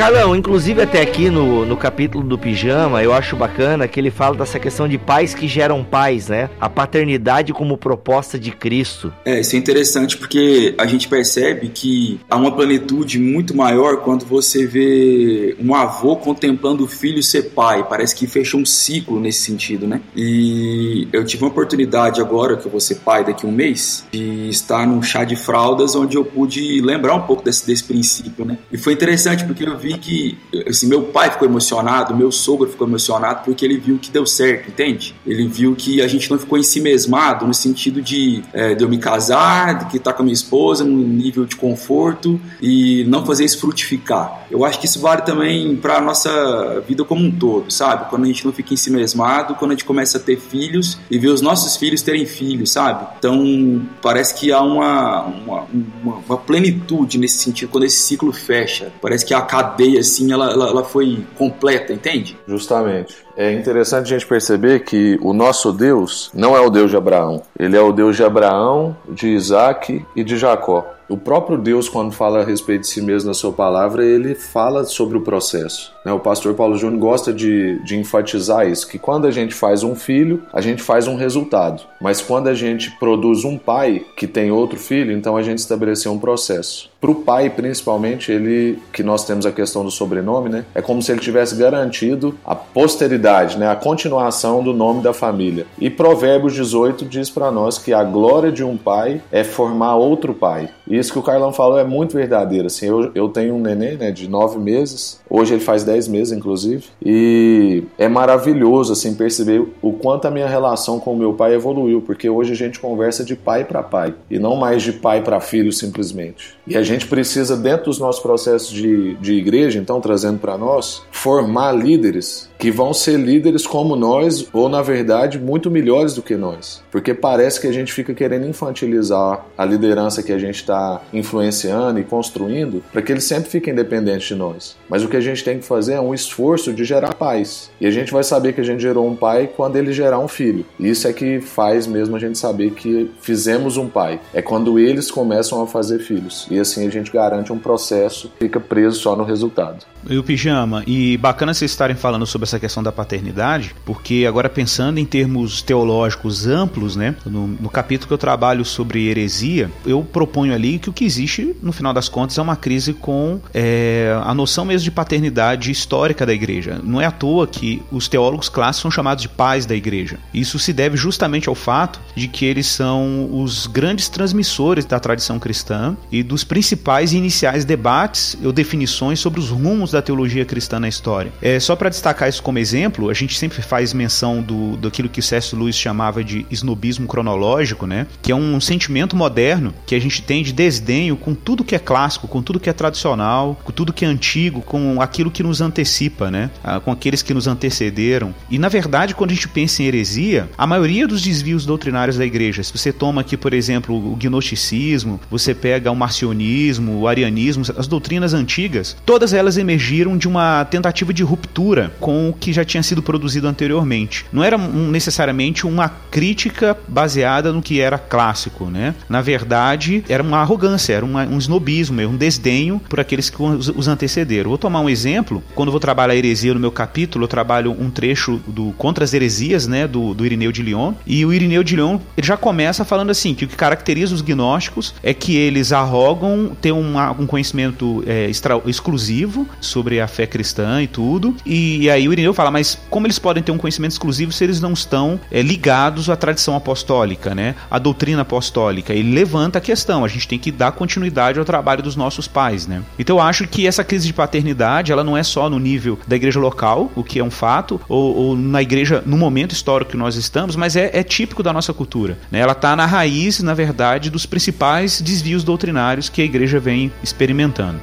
[0.00, 4.34] Carlão, inclusive até aqui no, no capítulo do pijama, eu acho bacana que ele fala
[4.34, 6.48] dessa questão de pais que geram pais, né?
[6.58, 9.12] A paternidade como proposta de Cristo.
[9.26, 14.24] É, isso é interessante porque a gente percebe que há uma plenitude muito maior quando
[14.24, 17.86] você vê um avô contemplando o filho ser pai.
[17.86, 20.00] Parece que fecha um ciclo nesse sentido, né?
[20.16, 24.06] E eu tive uma oportunidade agora, que eu vou ser pai daqui a um mês,
[24.10, 28.46] de estar num chá de fraldas onde eu pude lembrar um pouco desse, desse princípio,
[28.46, 28.56] né?
[28.72, 32.68] E foi interessante porque eu vi vi que assim, meu pai ficou emocionado, meu sogro
[32.68, 35.14] ficou emocionado porque ele viu que deu certo, entende?
[35.26, 38.84] Ele viu que a gente não ficou em si mesmado no sentido de, é, de
[38.84, 43.04] eu me casar, de que tá com a minha esposa num nível de conforto e
[43.04, 44.46] não fazer isso frutificar.
[44.50, 48.08] Eu acho que isso vale também para nossa vida como um todo, sabe?
[48.10, 50.98] Quando a gente não fica em si mesmado, quando a gente começa a ter filhos
[51.10, 53.06] e ver os nossos filhos terem filhos, sabe?
[53.18, 55.66] Então parece que há uma, uma,
[56.02, 58.92] uma, uma plenitude nesse sentido quando esse ciclo fecha.
[59.00, 62.36] Parece que a cadeia cadeia, assim, ela, ela, ela foi completa, entende?
[62.46, 63.16] Justamente.
[63.40, 67.42] É interessante a gente perceber que o nosso Deus não é o Deus de Abraão.
[67.58, 70.86] Ele é o Deus de Abraão, de Isaac e de Jacó.
[71.10, 74.84] O próprio Deus, quando fala a respeito de si mesmo na sua palavra, ele fala
[74.84, 75.92] sobre o processo.
[76.06, 76.12] Né?
[76.12, 79.96] O pastor Paulo Júnior gosta de, de enfatizar isso, que quando a gente faz um
[79.96, 81.82] filho, a gente faz um resultado.
[82.00, 86.12] Mas quando a gente produz um pai que tem outro filho, então a gente estabeleceu
[86.12, 86.88] um processo.
[87.00, 90.64] Para o pai, principalmente, ele que nós temos a questão do sobrenome, né?
[90.74, 93.68] É como se ele tivesse garantido a posteridade, né?
[93.68, 95.66] A continuação do nome da família.
[95.78, 100.34] E Provérbios 18 diz para nós que a glória de um pai é formar outro
[100.34, 100.68] pai.
[100.86, 102.66] E isso que o Carlão falou é muito verdadeiro.
[102.66, 104.10] Assim, eu, eu tenho um neném, né?
[104.10, 105.20] De nove meses.
[105.30, 106.84] Hoje ele faz dez meses, inclusive.
[107.04, 112.02] E é maravilhoso, assim, perceber o quanto a minha relação com o meu pai evoluiu,
[112.02, 115.40] porque hoje a gente conversa de pai para pai e não mais de pai para
[115.40, 116.54] filho simplesmente.
[116.66, 121.02] E a gente precisa, dentro dos nossos processos de, de igreja, então trazendo para nós,
[121.10, 126.36] formar líderes que vão ser líderes como nós, ou na verdade, muito melhores do que
[126.36, 126.82] nós.
[126.90, 131.98] Porque parece que a gente fica querendo infantilizar a liderança que a gente está influenciando
[131.98, 134.76] e construindo para que eles sempre fiquem independentes de nós.
[134.90, 137.70] Mas o que a gente tem que fazer é um esforço de gerar paz.
[137.80, 140.28] E a gente vai saber que a gente gerou um pai quando ele gerar um
[140.28, 140.66] filho.
[140.78, 144.20] Isso é que faz mesmo a gente saber que fizemos um pai.
[144.34, 146.46] É quando eles começam a fazer filhos.
[146.50, 149.86] E assim a gente garante um processo, fica preso só no resultado.
[150.08, 154.48] E o pijama, e bacana vocês estarem falando sobre essa questão da paternidade, porque agora
[154.48, 160.02] pensando em termos teológicos amplos, né, no, no, capítulo que eu trabalho sobre heresia, eu
[160.02, 164.18] proponho ali que o que existe, no final das contas, é uma crise com é,
[164.24, 166.80] a noção mesmo de paternidade histórica da igreja.
[166.82, 170.18] Não é à toa que os teólogos clássicos são chamados de pais da igreja.
[170.34, 175.38] Isso se deve justamente ao fato de que eles são os grandes transmissores da tradição
[175.38, 180.80] cristã e dos principais e iniciais debates ou definições sobre os rumos da teologia cristã
[180.80, 181.32] na história.
[181.40, 185.22] É, só para destacar isso como exemplo, a gente sempre faz menção do, daquilo que
[185.22, 185.54] C.S.
[185.54, 188.06] Lewis chamava de snobismo cronológico, né?
[188.22, 191.78] Que é um sentimento moderno que a gente tem de desdenho com tudo que é
[191.78, 195.60] clássico, com tudo que é tradicional, com tudo que é antigo, com aquilo que nos
[195.60, 196.50] antecipa, né?
[196.62, 198.34] Ah, com aqueles que nos antecederam.
[198.50, 202.24] E na verdade, quando a gente pensa em heresia, a maioria dos desvios doutrinários da
[202.24, 207.64] igreja, se você toma aqui, por exemplo, o gnosticismo, você pega o marcionismo, o arianismo,
[207.76, 212.64] as doutrinas antigas, todas elas emergiram de uma tentativa de ruptura com o que já
[212.64, 214.24] tinha sido produzido anteriormente.
[214.32, 218.94] Não era um, necessariamente uma crítica baseada no que era clássico, né?
[219.08, 223.68] Na verdade, era uma arrogância, era uma, um snobismo, um desdenho por aqueles que os,
[223.68, 224.50] os antecederam.
[224.50, 225.42] Vou tomar um exemplo.
[225.54, 229.12] Quando vou trabalhar a heresia no meu capítulo, eu trabalho um trecho do Contra as
[229.12, 230.94] Heresias, né, do, do Irineu de Lyon.
[231.06, 234.22] E o Irineu de Lyon ele já começa falando assim: que o que caracteriza os
[234.22, 240.26] gnósticos é que eles arrogam ter uma, um conhecimento é, extra, exclusivo sobre a fé
[240.26, 241.34] cristã e tudo.
[241.44, 244.44] E, e aí o Irineu fala, mas como eles podem ter um conhecimento exclusivo se
[244.44, 247.54] eles não estão é, ligados à tradição apostólica, né?
[247.70, 248.92] À doutrina apostólica.
[248.92, 252.66] Ele levanta a questão, a gente tem que dar continuidade ao trabalho dos nossos pais,
[252.66, 252.82] né?
[252.98, 256.16] Então eu acho que essa crise de paternidade, ela não é só no nível da
[256.16, 259.96] igreja local, o que é um fato, ou, ou na igreja no momento histórico que
[259.96, 262.18] nós estamos, mas é, é típico da nossa cultura.
[262.30, 262.40] Né?
[262.40, 267.80] Ela está na raiz, na verdade, dos principais desvios doutrinários que a igreja vem experimentando.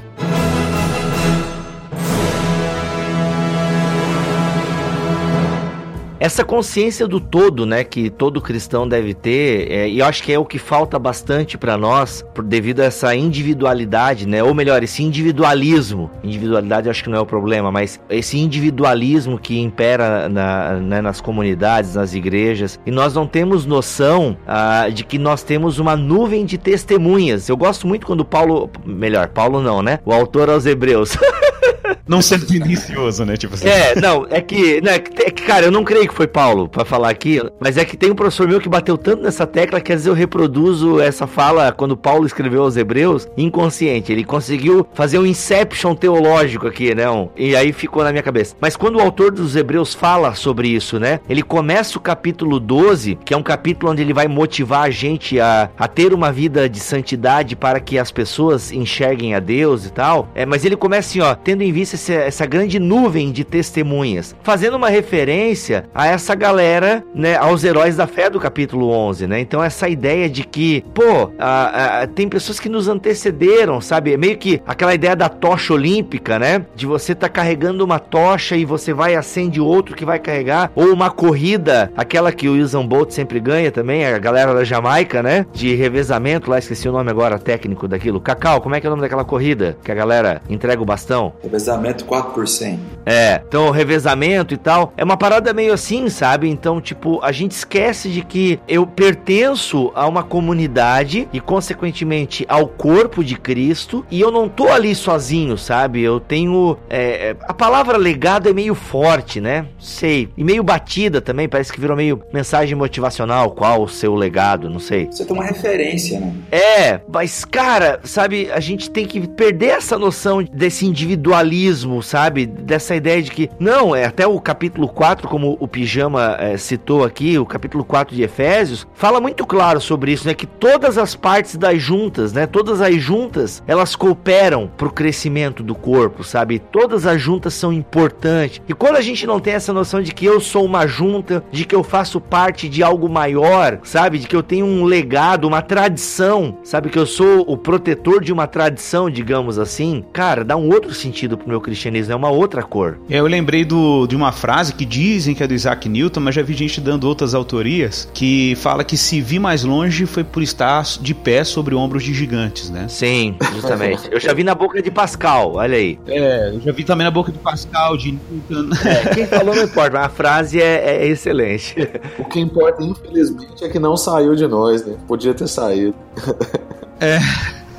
[6.20, 10.32] Essa consciência do todo, né, que todo cristão deve ter, é, e eu acho que
[10.32, 14.84] é o que falta bastante para nós, por, devido a essa individualidade, né, ou melhor,
[14.84, 16.10] esse individualismo.
[16.24, 21.02] Individualidade eu acho que não é o problema, mas esse individualismo que impera na, né,
[21.02, 25.96] nas comunidades, nas igrejas, e nós não temos noção ah, de que nós temos uma
[25.96, 27.50] nuvem de testemunhas.
[27.50, 31.18] Eu gosto muito quando Paulo, melhor, Paulo não, né, o autor aos Hebreus.
[32.08, 33.36] não sendo tendencioso, né?
[33.36, 33.68] Tipo assim.
[33.68, 36.86] É, não, é que, né, é que, cara, eu não creio que foi Paulo para
[36.86, 39.92] falar aqui, mas é que tem um professor meu que bateu tanto nessa tecla que
[39.92, 44.12] às vezes eu reproduzo essa fala quando Paulo escreveu aos Hebreus inconsciente.
[44.12, 47.06] Ele conseguiu fazer um inception teológico aqui, né?
[47.36, 48.56] E aí ficou na minha cabeça.
[48.60, 51.20] Mas quando o autor dos Hebreus fala sobre isso, né?
[51.30, 55.40] Ele começa o capítulo 12, que é um capítulo onde ele vai motivar a gente
[55.40, 59.92] a, a ter uma vida de santidade para que as pessoas enxerguem a Deus e
[59.92, 60.30] tal.
[60.34, 64.36] É, mas ele começa assim, ó, tendo em vista essa, essa grande nuvem de testemunhas,
[64.44, 69.40] fazendo uma referência a essa galera, né, aos heróis da fé do capítulo 11, né?
[69.40, 74.14] Então essa ideia de que, pô, a, a, tem pessoas que nos antecederam, sabe?
[74.14, 76.66] É meio que aquela ideia da tocha olímpica, né?
[76.76, 80.94] De você tá carregando uma tocha e você vai acende outro que vai carregar, ou
[80.94, 85.46] uma corrida, aquela que o Usain Bolt sempre ganha também, a galera da Jamaica, né?
[85.52, 88.22] De revezamento, lá esqueci o nome agora técnico daquilo.
[88.22, 91.34] Cacau, como é que é o nome daquela corrida que a galera entrega o bastão?
[91.42, 92.80] Revezamento revezamento 4 por 100.
[93.06, 94.94] É, então revezamento e tal.
[94.98, 96.50] É uma parada meio assim, sabe?
[96.50, 102.68] Então, tipo, a gente esquece de que eu pertenço a uma comunidade e, consequentemente, ao
[102.68, 104.06] corpo de Cristo.
[104.12, 106.02] E eu não tô ali sozinho, sabe?
[106.02, 106.78] Eu tenho.
[106.90, 109.66] É, a palavra legado é meio forte, né?
[109.80, 110.28] Sei.
[110.36, 111.48] E meio batida também.
[111.48, 113.52] Parece que virou meio mensagem motivacional.
[113.52, 114.70] Qual o seu legado?
[114.70, 115.08] Não sei.
[115.10, 116.34] Você tem uma referência, né?
[116.52, 118.52] É, mas, cara, sabe?
[118.52, 122.46] A gente tem que perder essa noção desse individualismo, sabe?
[122.46, 123.50] Dessa ideia de que.
[123.60, 128.16] Não, é até o capítulo 4, como o Pijama é, citou aqui, o capítulo 4
[128.16, 130.34] de Efésios, fala muito claro sobre isso, né?
[130.34, 132.46] Que todas as partes das juntas, né?
[132.46, 136.60] Todas as juntas, elas cooperam pro crescimento do corpo, sabe?
[136.60, 138.62] Todas as juntas são importantes.
[138.68, 141.66] E quando a gente não tem essa noção de que eu sou uma junta, de
[141.66, 144.20] que eu faço parte de algo maior, sabe?
[144.20, 146.90] De que eu tenho um legado, uma tradição, sabe?
[146.90, 151.38] Que eu sou o protetor de uma tradição, digamos assim, cara, dá um outro sentido
[151.38, 152.98] pro meu cristianismo, é uma outra cor.
[153.10, 156.34] É, eu lembrei do, de uma frase que dizem que é do Isaac Newton, mas
[156.34, 160.42] já vi gente dando outras autorias, que fala que se vi mais longe foi por
[160.42, 162.88] estar de pé sobre ombros de gigantes, né?
[162.88, 164.10] Sim, justamente.
[164.12, 166.00] eu já vi na boca de Pascal, olha aí.
[166.08, 168.76] É, eu já vi também na boca de Pascal, de Newton.
[168.88, 171.76] É, quem falou não importa, mas a frase é, é excelente.
[172.18, 174.96] O que importa, infelizmente, é que não saiu de nós, né?
[175.08, 175.96] Podia ter saído.
[177.00, 177.20] É.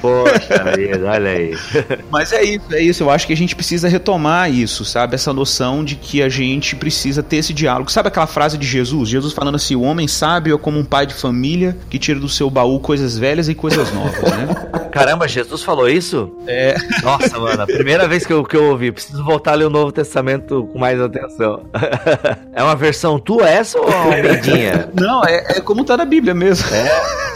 [0.00, 1.56] Poxa vida, olha aí.
[2.10, 3.02] Mas é isso, é isso.
[3.02, 5.14] Eu acho que a gente precisa retomar isso, sabe?
[5.14, 7.90] Essa noção de que a gente precisa ter esse diálogo.
[7.90, 9.08] Sabe aquela frase de Jesus?
[9.08, 12.28] Jesus falando assim: o homem sábio é como um pai de família que tira do
[12.28, 14.48] seu baú coisas velhas e coisas novas, né?
[14.92, 16.32] Caramba, Jesus falou isso?
[16.46, 16.76] É.
[17.02, 18.90] Nossa, mano, a primeira vez que eu, que eu ouvi.
[18.90, 21.62] Preciso voltar a ler o Novo Testamento com mais atenção.
[22.52, 24.88] é uma versão tua essa ou uma medinha?
[24.94, 26.68] Não, é, é como tá na Bíblia mesmo.
[26.74, 27.28] É.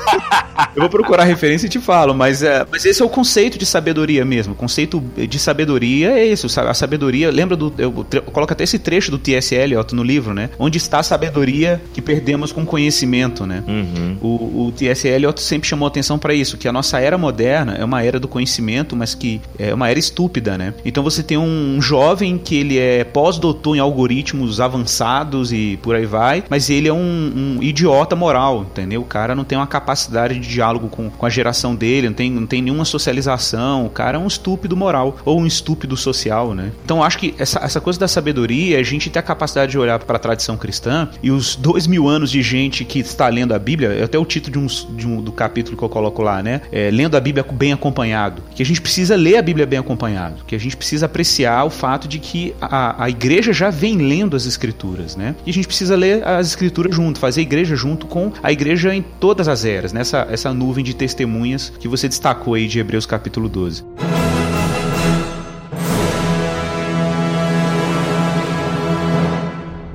[0.75, 3.67] Eu vou procurar referência e te falo, mas, é, mas esse é o conceito de
[3.67, 4.53] sabedoria mesmo.
[4.53, 6.47] O conceito de sabedoria é isso.
[6.61, 7.73] A sabedoria, lembra do.
[7.79, 9.55] Eu, eu coloco até esse trecho do T.S.
[9.55, 10.51] Eliot no livro, né?
[10.59, 13.63] Onde está a sabedoria que perdemos com conhecimento, né?
[13.67, 14.17] Uhum.
[14.21, 15.07] O, o T.S.
[15.07, 18.29] Eliot sempre chamou atenção para isso, que a nossa era moderna é uma era do
[18.29, 20.75] conhecimento, mas que é uma era estúpida, né?
[20.85, 26.07] Então você tem um jovem que ele é pós-doutor em algoritmos avançados e por aí
[26.07, 29.03] vai, mas ele é um, um idiota moral, entendeu?
[29.03, 32.42] O cara não tem uma capacidade de diálogo com, com a geração dele, não tem,
[32.43, 36.73] não tem nenhuma socialização, o cara é um estúpido moral ou um estúpido social, né?
[36.85, 39.99] Então acho que essa, essa coisa da sabedoria, a gente ter a capacidade de olhar
[40.01, 43.59] para a tradição cristã e os dois mil anos de gente que está lendo a
[43.59, 46.43] Bíblia, é até o título de um, de um, do capítulo que eu coloco lá,
[46.43, 46.63] né?
[46.71, 48.43] É, lendo a Bíblia bem acompanhado.
[48.55, 51.71] Que a gente precisa ler a Bíblia bem acompanhado, que a gente precisa apreciar o
[51.71, 55.35] fato de que a, a igreja já vem lendo as escrituras, né?
[55.47, 58.95] E a gente precisa ler as escrituras junto, fazer a igreja junto com a igreja
[58.95, 63.05] em todas as eras, nessa essa nuvem de testemunhas que você destacou aí de Hebreus
[63.05, 63.85] capítulo 12.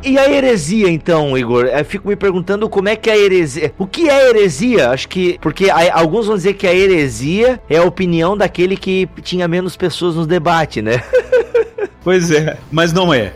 [0.03, 1.65] E a heresia, então, Igor?
[1.65, 3.73] Eu fico me perguntando como é que a heresia.
[3.77, 4.91] O que é heresia?
[4.91, 5.37] Acho que.
[5.41, 10.15] Porque alguns vão dizer que a heresia é a opinião daquele que tinha menos pessoas
[10.15, 11.03] no debate, né?
[12.07, 13.33] Pois é, mas não é.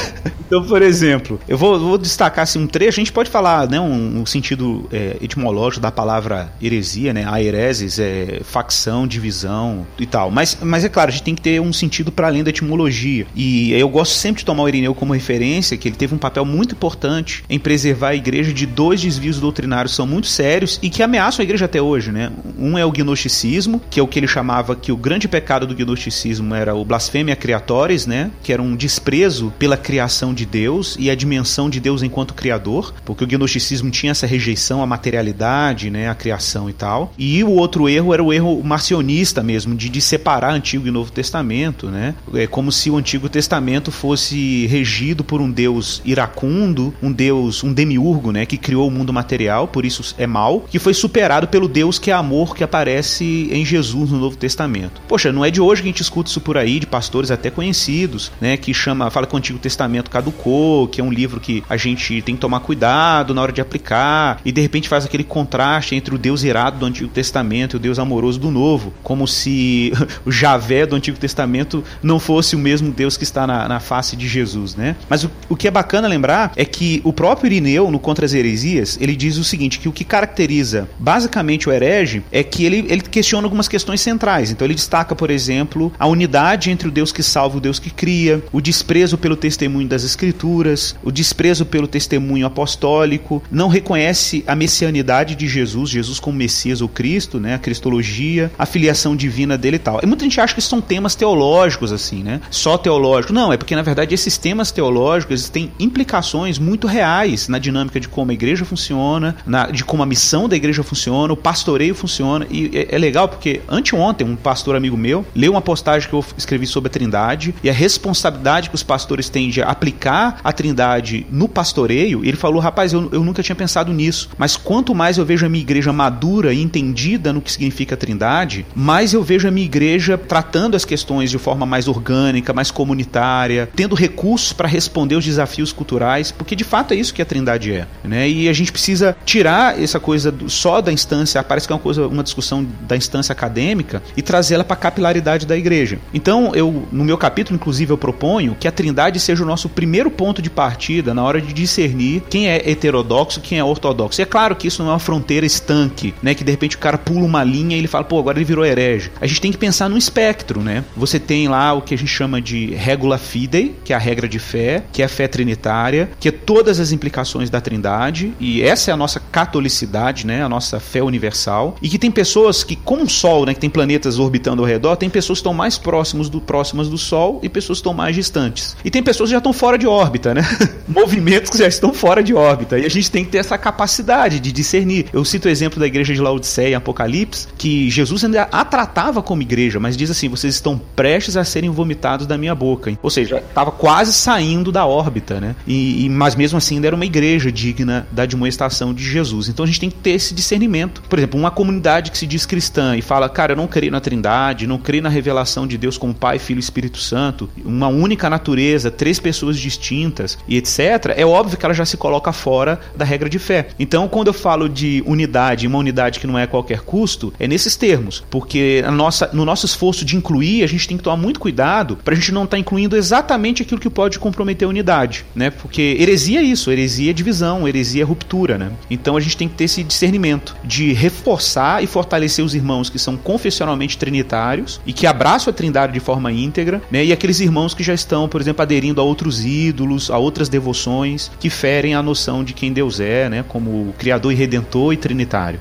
[0.46, 3.78] então, por exemplo, eu vou, vou, destacar assim, um trecho, a gente pode falar né,
[3.78, 7.26] um, um sentido é, etimológico da palavra heresia, né?
[7.28, 10.30] A hereses é facção, divisão e tal.
[10.30, 13.26] Mas, mas é claro, a gente tem que ter um sentido para além da etimologia.
[13.36, 16.46] E eu gosto sempre de tomar o Irineu como referência, que ele teve um papel
[16.46, 20.88] muito importante em preservar a igreja de dois desvios doutrinários que são muito sérios e
[20.88, 22.32] que ameaçam a igreja até hoje, né?
[22.58, 25.74] Um é o gnosticismo, que é o que ele chamava que o grande pecado do
[25.74, 28.13] gnosticismo era o blasfêmia criatoris, né?
[28.14, 28.30] Né?
[28.42, 32.94] Que era um desprezo pela criação de Deus e a dimensão de Deus enquanto criador,
[33.04, 36.08] porque o gnosticismo tinha essa rejeição à materialidade, né?
[36.08, 37.12] A criação e tal.
[37.18, 41.10] E o outro erro era o erro marcionista mesmo, de, de separar Antigo e Novo
[41.10, 42.14] Testamento, né?
[42.34, 47.72] É como se o Antigo Testamento fosse regido por um Deus iracundo, um Deus, um
[47.72, 48.46] demiurgo, né?
[48.46, 52.10] Que criou o mundo material, por isso é mal, que foi superado pelo Deus que
[52.10, 55.02] é amor que aparece em Jesus no Novo Testamento.
[55.08, 57.50] Poxa, não é de hoje que a gente escuta isso por aí, de pastores até
[57.50, 58.03] conhecidos
[58.40, 61.76] né, que chama, fala que o Antigo Testamento caducou, que é um livro que a
[61.76, 65.94] gente tem que tomar cuidado na hora de aplicar, e de repente faz aquele contraste
[65.94, 69.92] entre o Deus irado do Antigo Testamento e o Deus amoroso do Novo, como se
[70.24, 74.16] o Javé do Antigo Testamento não fosse o mesmo Deus que está na, na face
[74.16, 74.96] de Jesus, né?
[75.08, 78.34] Mas o, o que é bacana lembrar é que o próprio Irineu, no Contra as
[78.34, 82.86] Heresias, ele diz o seguinte, que o que caracteriza basicamente o herege é que ele,
[82.88, 84.50] ele questiona algumas questões centrais.
[84.50, 87.78] Então ele destaca, por exemplo, a unidade entre o Deus que salva e o Deus
[87.78, 94.44] que cria, o desprezo pelo testemunho das escrituras, o desprezo pelo testemunho apostólico, não reconhece
[94.46, 99.56] a messianidade de Jesus, Jesus como Messias ou Cristo, né, a cristologia, a filiação divina
[99.56, 100.00] dele e tal.
[100.02, 102.40] E muita gente acha que são temas teológicos assim, né?
[102.50, 103.34] Só teológicos.
[103.34, 108.08] Não, é porque na verdade esses temas teológicos têm implicações muito reais na dinâmica de
[108.08, 112.46] como a igreja funciona, na, de como a missão da igreja funciona, o pastoreio funciona.
[112.50, 116.24] E é, é legal porque anteontem um pastor amigo meu leu uma postagem que eu
[116.36, 121.26] escrevi sobre a Trindade e a responsabilidade que os pastores têm de aplicar a Trindade
[121.30, 122.24] no pastoreio.
[122.24, 125.48] Ele falou, rapaz, eu, eu nunca tinha pensado nisso, mas quanto mais eu vejo a
[125.48, 129.66] minha igreja madura e entendida no que significa a Trindade, mais eu vejo a minha
[129.66, 135.24] igreja tratando as questões de forma mais orgânica, mais comunitária, tendo recursos para responder os
[135.24, 138.28] desafios culturais, porque de fato é isso que a Trindade é, né?
[138.28, 142.06] E a gente precisa tirar essa coisa só da instância, parece que é uma coisa,
[142.06, 145.98] uma discussão da instância acadêmica e trazê-la para a capilaridade da igreja.
[146.12, 150.10] Então, eu no meu capítulo inclusive eu proponho que a Trindade seja o nosso primeiro
[150.10, 154.20] ponto de partida na hora de discernir quem é heterodoxo, quem é ortodoxo.
[154.20, 156.78] E é claro que isso não é uma fronteira estanque, né, que de repente o
[156.78, 159.10] cara pula uma linha e ele fala, pô, agora ele virou herege.
[159.18, 160.84] A gente tem que pensar no espectro, né?
[160.94, 164.28] Você tem lá o que a gente chama de regula fidei, que é a regra
[164.28, 168.60] de fé, que é a fé trinitária, que é todas as implicações da Trindade, e
[168.60, 172.76] essa é a nossa catolicidade, né, a nossa fé universal, e que tem pessoas que,
[172.76, 175.78] como o Sol, né, que tem planetas orbitando ao redor, tem pessoas que estão mais
[175.78, 178.76] próximos do, próximas do Sol e pessoas que estão mais distantes.
[178.84, 180.42] E tem pessoas que já estão fora de órbita, né?
[180.86, 182.78] Movimentos que já estão fora de órbita.
[182.78, 185.06] E a gente tem que ter essa capacidade de discernir.
[185.12, 189.40] Eu cito o exemplo da igreja de Laodiceia Apocalipse, que Jesus ainda a tratava como
[189.40, 192.92] igreja, mas diz assim: vocês estão prestes a serem vomitados da minha boca.
[193.02, 195.54] Ou seja, estava quase saindo da órbita, né?
[195.66, 199.48] E, e, mas mesmo assim ainda era uma igreja digna da admoestação de Jesus.
[199.48, 201.02] Então a gente tem que ter esse discernimento.
[201.08, 204.00] Por exemplo, uma comunidade que se diz cristã e fala, cara, eu não creio na
[204.00, 208.28] Trindade, não creio na revelação de Deus como Pai, Filho e Espírito Santo, uma única
[208.30, 211.14] natureza, três pessoas distintas e etc.
[211.16, 213.68] É óbvio que ela já se coloca fora da regra de fé.
[213.78, 217.46] Então, quando eu falo de unidade, uma unidade que não é a qualquer custo, é
[217.46, 221.40] nesses termos, porque nossa, no nosso esforço de incluir, a gente tem que tomar muito
[221.40, 225.24] cuidado para a gente não estar tá incluindo exatamente aquilo que pode comprometer a unidade,
[225.34, 225.50] né?
[225.50, 228.72] Porque heresia é isso, heresia é divisão, heresia é ruptura, né?
[228.90, 232.98] Então a gente tem que ter esse discernimento de reforçar e fortalecer os irmãos que
[232.98, 237.04] são confessionalmente trinitários e que abraçam a Trindade de forma íntegra, né?
[237.04, 241.30] E aqueles irmãos que já estão, por exemplo, aderindo a outros ídolos, a outras devoções
[241.38, 243.44] que ferem a noção de quem Deus é, né?
[243.46, 245.60] Como criador e redentor e trinitário.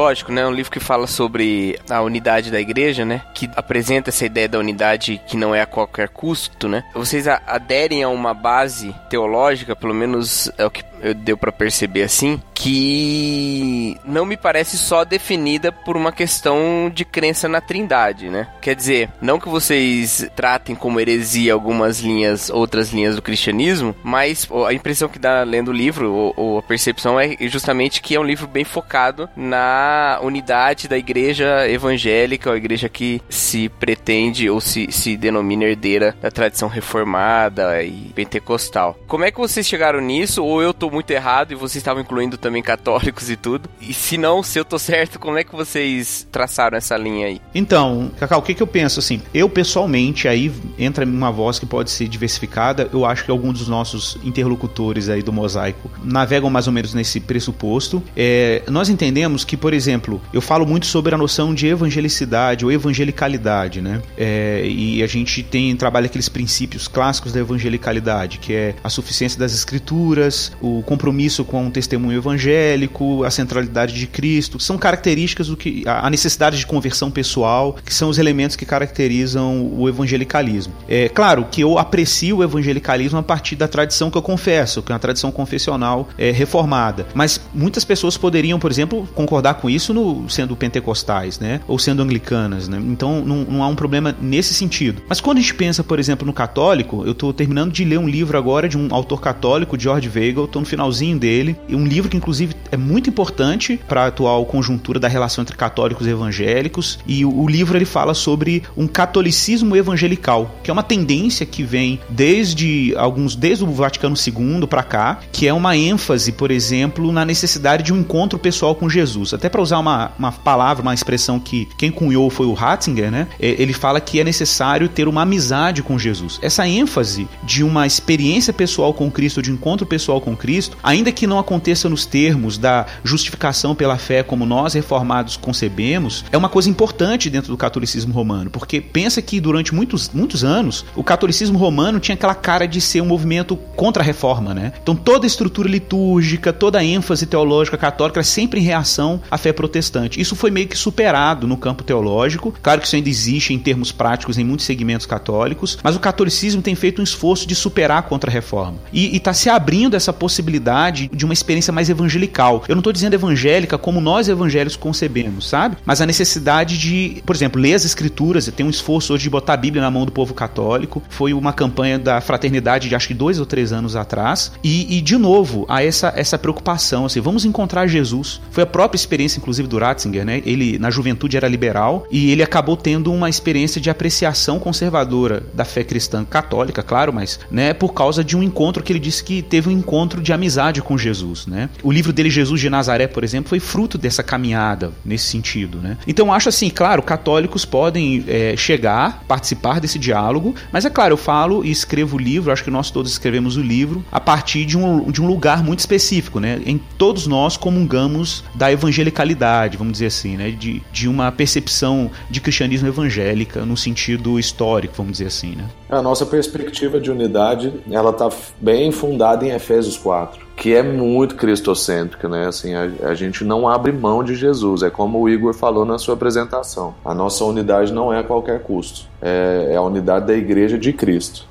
[0.00, 0.46] lógico, né?
[0.46, 3.22] Um livro que fala sobre a unidade da igreja, né?
[3.34, 6.82] Que apresenta essa ideia da unidade que não é a qualquer custo, né?
[6.94, 10.82] Vocês aderem a uma base teológica, pelo menos é o que
[11.16, 17.48] deu para perceber assim, que não me parece só definida por uma questão de crença
[17.48, 18.48] na Trindade, né?
[18.60, 24.46] Quer dizer, não que vocês tratem como heresia algumas linhas, outras linhas do cristianismo, mas
[24.66, 28.20] a impressão que dá lendo o livro, ou, ou a percepção é justamente que é
[28.20, 34.50] um livro bem focado na unidade da igreja evangélica, ou a igreja que se pretende
[34.50, 38.98] ou se, se denomina herdeira da tradição reformada e pentecostal.
[39.06, 40.44] Como é que vocês chegaram nisso?
[40.44, 43.68] Ou eu tô muito errado e vocês estavam incluindo também católicos e tudo?
[43.80, 47.40] E se não, se eu tô certo, como é que vocês traçaram essa linha aí?
[47.54, 49.20] Então, Cacau, o que, que eu penso assim?
[49.32, 52.88] Eu pessoalmente, aí entra uma voz que pode ser diversificada.
[52.92, 57.20] Eu acho que alguns dos nossos interlocutores aí do mosaico navegam mais ou menos nesse
[57.20, 58.02] pressuposto.
[58.16, 62.72] É, nós entendemos que, por exemplo, eu falo muito sobre a noção de evangelicidade ou
[62.72, 64.02] evangelicalidade, né?
[64.16, 69.38] É, e a gente tem trabalha aqueles princípios clássicos da evangelicalidade, que é a suficiência
[69.38, 75.48] das escrituras, o o compromisso com um testemunho evangélico, a centralidade de Cristo, são características
[75.48, 80.72] do que a necessidade de conversão pessoal, que são os elementos que caracterizam o evangelicalismo.
[80.88, 84.90] É claro que eu aprecio o evangelicalismo a partir da tradição que eu confesso, que
[84.90, 87.06] é uma tradição confessional é, reformada.
[87.14, 91.60] Mas muitas pessoas poderiam, por exemplo, concordar com isso no, sendo pentecostais, né?
[91.68, 92.80] Ou sendo anglicanas, né?
[92.80, 95.02] Então não, não há um problema nesse sentido.
[95.08, 98.08] Mas quando a gente pensa, por exemplo, no católico, eu estou terminando de ler um
[98.08, 102.54] livro agora de um autor católico, George Weigel, finalzinho dele, e um livro que inclusive
[102.70, 107.42] é muito importante para a atual conjuntura da relação entre católicos e evangélicos, e o,
[107.42, 112.94] o livro ele fala sobre um catolicismo evangelical, que é uma tendência que vem desde
[112.96, 117.82] alguns desde o Vaticano II para cá, que é uma ênfase, por exemplo, na necessidade
[117.82, 119.34] de um encontro pessoal com Jesus.
[119.34, 123.26] Até para usar uma, uma palavra, uma expressão que quem cunhou foi o Ratzinger, né?
[123.38, 126.38] Ele fala que é necessário ter uma amizade com Jesus.
[126.42, 130.76] Essa ênfase de uma experiência pessoal com Cristo, de um encontro pessoal com Cristo Cristo,
[130.82, 136.36] ainda que não aconteça nos termos da justificação pela fé como nós reformados concebemos, é
[136.36, 141.02] uma coisa importante dentro do catolicismo romano, porque pensa que durante muitos, muitos anos o
[141.02, 144.72] catolicismo romano tinha aquela cara de ser um movimento contra a reforma, né?
[144.82, 149.38] Então toda a estrutura litúrgica, toda a ênfase teológica católica era sempre em reação à
[149.38, 150.20] fé protestante.
[150.20, 152.54] Isso foi meio que superado no campo teológico.
[152.62, 156.60] Claro que isso ainda existe em termos práticos em muitos segmentos católicos, mas o catolicismo
[156.60, 158.78] tem feito um esforço de superar a contra-reforma.
[158.92, 162.64] E está se abrindo essa possibilidade de uma experiência mais evangelical.
[162.68, 165.76] Eu não estou dizendo evangélica como nós evangélicos concebemos, sabe?
[165.84, 168.50] Mas a necessidade de, por exemplo, ler as escrituras.
[168.54, 171.02] Tem um esforço hoje de botar a Bíblia na mão do povo católico.
[171.08, 174.52] Foi uma campanha da fraternidade de acho que dois ou três anos atrás.
[174.62, 178.40] E, e de novo, há essa, essa preocupação, assim, vamos encontrar Jesus.
[178.50, 180.42] Foi a própria experiência, inclusive, do Ratzinger, né?
[180.44, 185.64] Ele, na juventude, era liberal e ele acabou tendo uma experiência de apreciação conservadora da
[185.64, 189.42] fé cristã católica, claro, mas, né, por causa de um encontro que ele disse que
[189.42, 191.68] teve um encontro de amizade com Jesus, né?
[191.82, 195.96] O livro dele, Jesus de Nazaré, por exemplo, foi fruto dessa caminhada nesse sentido, né?
[196.06, 201.18] Então, acho assim, claro, católicos podem é, chegar, participar desse diálogo, mas é claro, eu
[201.18, 204.76] falo e escrevo o livro, acho que nós todos escrevemos o livro a partir de
[204.76, 206.60] um, de um lugar muito específico, né?
[206.64, 210.50] Em todos nós comungamos da evangelicalidade, vamos dizer assim, né?
[210.50, 215.64] De, de uma percepção de cristianismo evangélica no sentido histórico, vamos dizer assim, né?
[215.88, 218.28] A nossa perspectiva de unidade, ela está
[218.60, 220.19] bem fundada em Efésios 4
[220.56, 222.46] que é muito cristocêntrica, né?
[222.46, 224.82] Assim, a, a, gente não abre mão de Jesus.
[224.82, 226.94] É como o Igor falou na sua apresentação.
[227.04, 229.06] A nossa unidade não é a qualquer custo.
[229.22, 231.46] É, é a unidade da Igreja de Cristo.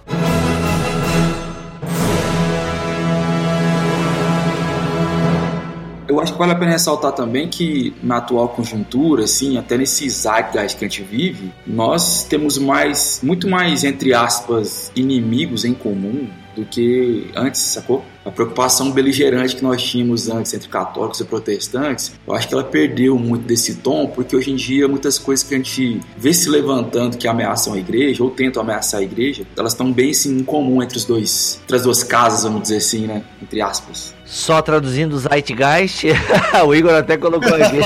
[6.19, 10.09] eu acho que vale a pena ressaltar também que na atual conjuntura, assim, até nesse
[10.09, 16.27] zeitgeist que a gente vive, nós temos mais, muito mais, entre aspas, inimigos em comum
[16.55, 18.03] do que antes, sacou?
[18.29, 22.63] A preocupação beligerante que nós tínhamos antes entre católicos e protestantes, eu acho que ela
[22.63, 26.47] perdeu muito desse tom, porque hoje em dia muitas coisas que a gente vê se
[26.47, 30.43] levantando que ameaçam a igreja ou tentam ameaçar a igreja, elas estão bem assim, em
[30.43, 33.23] comum entre os dois, entre as duas casas, vamos dizer assim, né?
[33.41, 34.13] Entre aspas.
[34.29, 36.05] Só traduzindo o Zeitgeist,
[36.63, 37.77] o Igor até colocou aqui.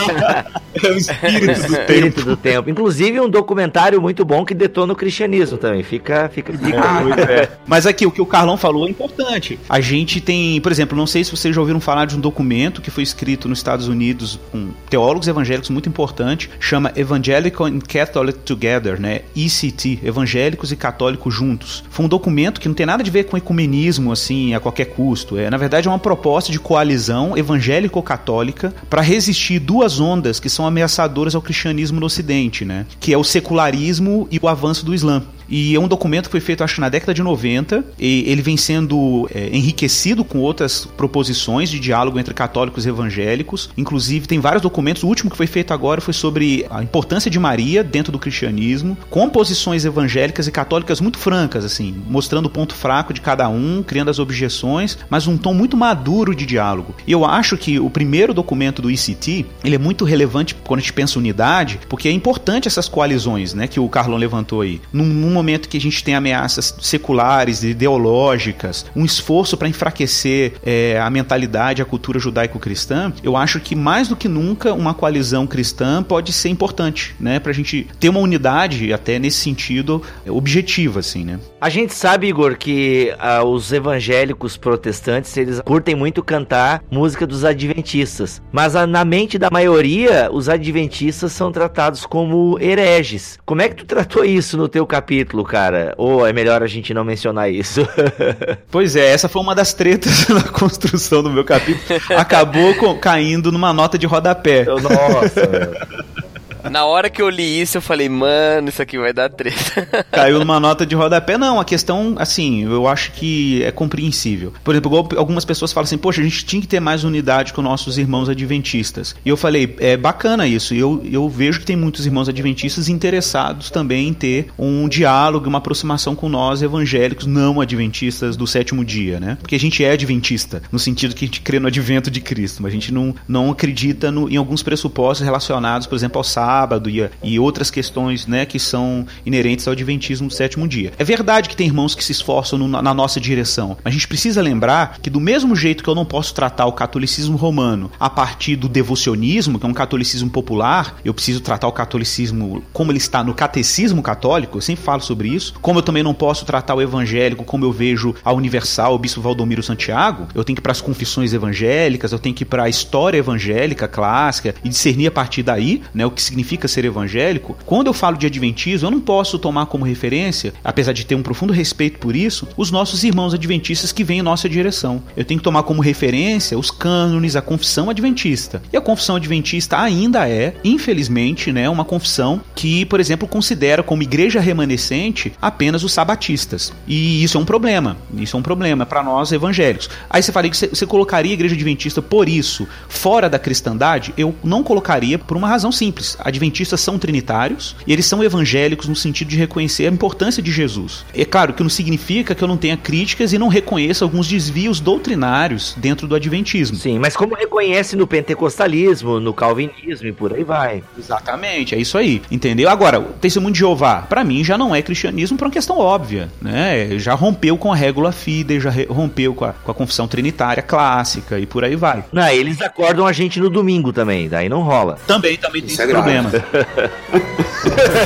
[0.86, 2.22] é o espírito, do, espírito tempo.
[2.24, 2.70] do tempo.
[2.70, 5.84] Inclusive um documentário muito bom que detona o cristianismo também.
[5.84, 7.32] Fica, fica, fica.
[7.32, 9.58] É, Mas aqui o que o Carlão falou é importante.
[9.70, 12.82] A gente tem, por exemplo, não sei se vocês já ouviram falar de um documento
[12.82, 18.40] que foi escrito nos Estados Unidos com teólogos evangélicos muito importante, chama Evangelical and Catholic
[18.40, 19.22] Together, né?
[19.34, 21.86] ECT, Evangélicos e Católicos Juntos.
[21.90, 25.38] Foi um documento que não tem nada a ver com ecumenismo assim a qualquer custo.
[25.38, 30.66] É, na verdade, é uma proposta de coalizão evangélico-católica para resistir duas ondas que são
[30.66, 32.86] ameaçadoras ao cristianismo no Ocidente, né?
[33.00, 35.24] Que é o secularismo e o avanço do Islã.
[35.50, 37.84] E é um documento que foi feito, acho, na década de 90.
[38.00, 43.70] E ele vem sendo é, enriquecido com outras proposições de diálogo entre católicos e evangélicos.
[43.78, 45.04] Inclusive, tem vários documentos.
[45.04, 48.98] O último que foi feito agora foi sobre a importância de Maria dentro do cristianismo,
[49.10, 53.84] com posições evangélicas e católicas muito francas, assim, mostrando o ponto fraco de cada um,
[53.84, 56.96] criando as objeções, mas um tom muito maduro de diálogo.
[57.08, 60.82] E eu acho que o primeiro documento do ICT, ele é muito relevante quando a
[60.82, 64.80] gente pensa unidade, porque é importante essas coalizões, né, que o Carlon levantou aí.
[64.92, 71.00] Num, num momento que a gente tem ameaças seculares, ideológicas, um esforço para enfraquecer é,
[71.00, 76.04] a mentalidade, a cultura judaico-cristã, eu acho que mais do que nunca uma coalizão cristã
[76.04, 81.24] pode ser importante, né, para a gente ter uma unidade até nesse sentido objetiva, assim,
[81.24, 81.40] né.
[81.60, 87.46] A gente sabe, Igor, que ah, os evangélicos protestantes eles curtem muito cantar música dos
[87.46, 93.40] adventistas, mas ah, na mente da maioria os adventistas são tratados como hereges.
[93.46, 95.94] Como é que tu tratou isso no teu capítulo, cara?
[95.98, 97.88] Ou é melhor a gente não mencionar isso?
[98.70, 102.00] pois é, essa foi uma das tretas na construção do meu capítulo.
[102.18, 104.66] Acabou com, caindo numa nota de rodapé.
[104.66, 106.22] Nossa.
[106.70, 110.06] Na hora que eu li isso, eu falei, mano, isso aqui vai dar treta.
[110.12, 111.38] Caiu numa nota de rodapé.
[111.38, 114.54] Não, a questão, assim, eu acho que é compreensível.
[114.64, 117.62] Por exemplo, algumas pessoas falam assim, poxa, a gente tinha que ter mais unidade com
[117.62, 119.16] nossos irmãos adventistas.
[119.26, 120.74] E eu falei, é bacana isso.
[120.74, 125.58] Eu, eu vejo que tem muitos irmãos adventistas interessados também em ter um diálogo, uma
[125.58, 129.38] aproximação com nós evangélicos não adventistas do sétimo dia, né?
[129.42, 132.64] Porque a gente é adventista, no sentido que a gente crê no advento de Cristo,
[132.64, 136.53] mas a gente não, não acredita no, em alguns pressupostos relacionados, por exemplo, ao sábado
[136.54, 140.94] sábado e, e outras questões né, que são inerentes ao adventismo do sétimo dia.
[141.00, 144.08] É verdade que tem irmãos que se esforçam no, na nossa direção, mas a gente
[144.08, 148.10] precisa lembrar que do mesmo jeito que eu não posso tratar o catolicismo romano a
[148.10, 153.00] partir do devocionismo, que é um catolicismo popular, eu preciso tratar o catolicismo como ele
[153.00, 156.76] está no catecismo católico, eu sempre falo sobre isso, como eu também não posso tratar
[156.76, 160.64] o evangélico como eu vejo a Universal, o Bispo Valdomiro Santiago, eu tenho que ir
[160.64, 165.08] para as confissões evangélicas, eu tenho que ir para a história evangélica clássica e discernir
[165.08, 167.58] a partir daí, né, o que significa ser evangélico.
[167.66, 171.24] Quando eu falo de adventismo, eu não posso tomar como referência, apesar de ter um
[171.24, 175.04] profundo respeito por isso, os nossos irmãos adventistas que vêm em nossa direção.
[175.16, 178.62] Eu tenho que tomar como referência os cânones, a confissão adventista.
[178.72, 184.04] E a confissão adventista ainda é, infelizmente, né, uma confissão que, por exemplo, considera como
[184.04, 186.74] igreja remanescente apenas os sabatistas.
[186.88, 187.98] E isso é um problema.
[188.16, 189.90] Isso é um problema para nós evangélicos.
[190.10, 194.14] Aí você fala que você colocaria a igreja adventista por isso fora da cristandade?
[194.18, 196.18] Eu não colocaria por uma razão simples.
[196.34, 201.06] Adventistas são trinitários e eles são evangélicos no sentido de reconhecer a importância de Jesus.
[201.14, 204.80] É claro que não significa que eu não tenha críticas e não reconheça alguns desvios
[204.80, 206.76] doutrinários dentro do adventismo.
[206.76, 210.84] Sim, mas como reconhece no pentecostalismo, no calvinismo e por aí vai.
[210.98, 212.20] Exatamente, é isso aí.
[212.32, 212.68] Entendeu?
[212.68, 216.32] Agora, o testemunho de Jeová, para mim já não é cristianismo por uma questão óbvia,
[216.42, 216.98] né?
[216.98, 221.38] Já rompeu com a régula fidei, já rompeu com a, com a confissão trinitária clássica
[221.40, 222.04] e por aí vai.
[222.12, 224.98] Não, eles acordam a gente no domingo também, daí não rola.
[225.06, 226.23] Também, também tem Isso é problema.
[226.30, 227.20] 呵呵呵呵
[227.66, 228.06] 呵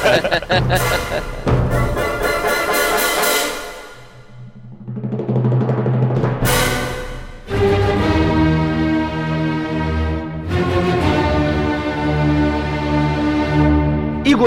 [0.49, 0.77] 呵呵
[1.45, 1.53] 呵。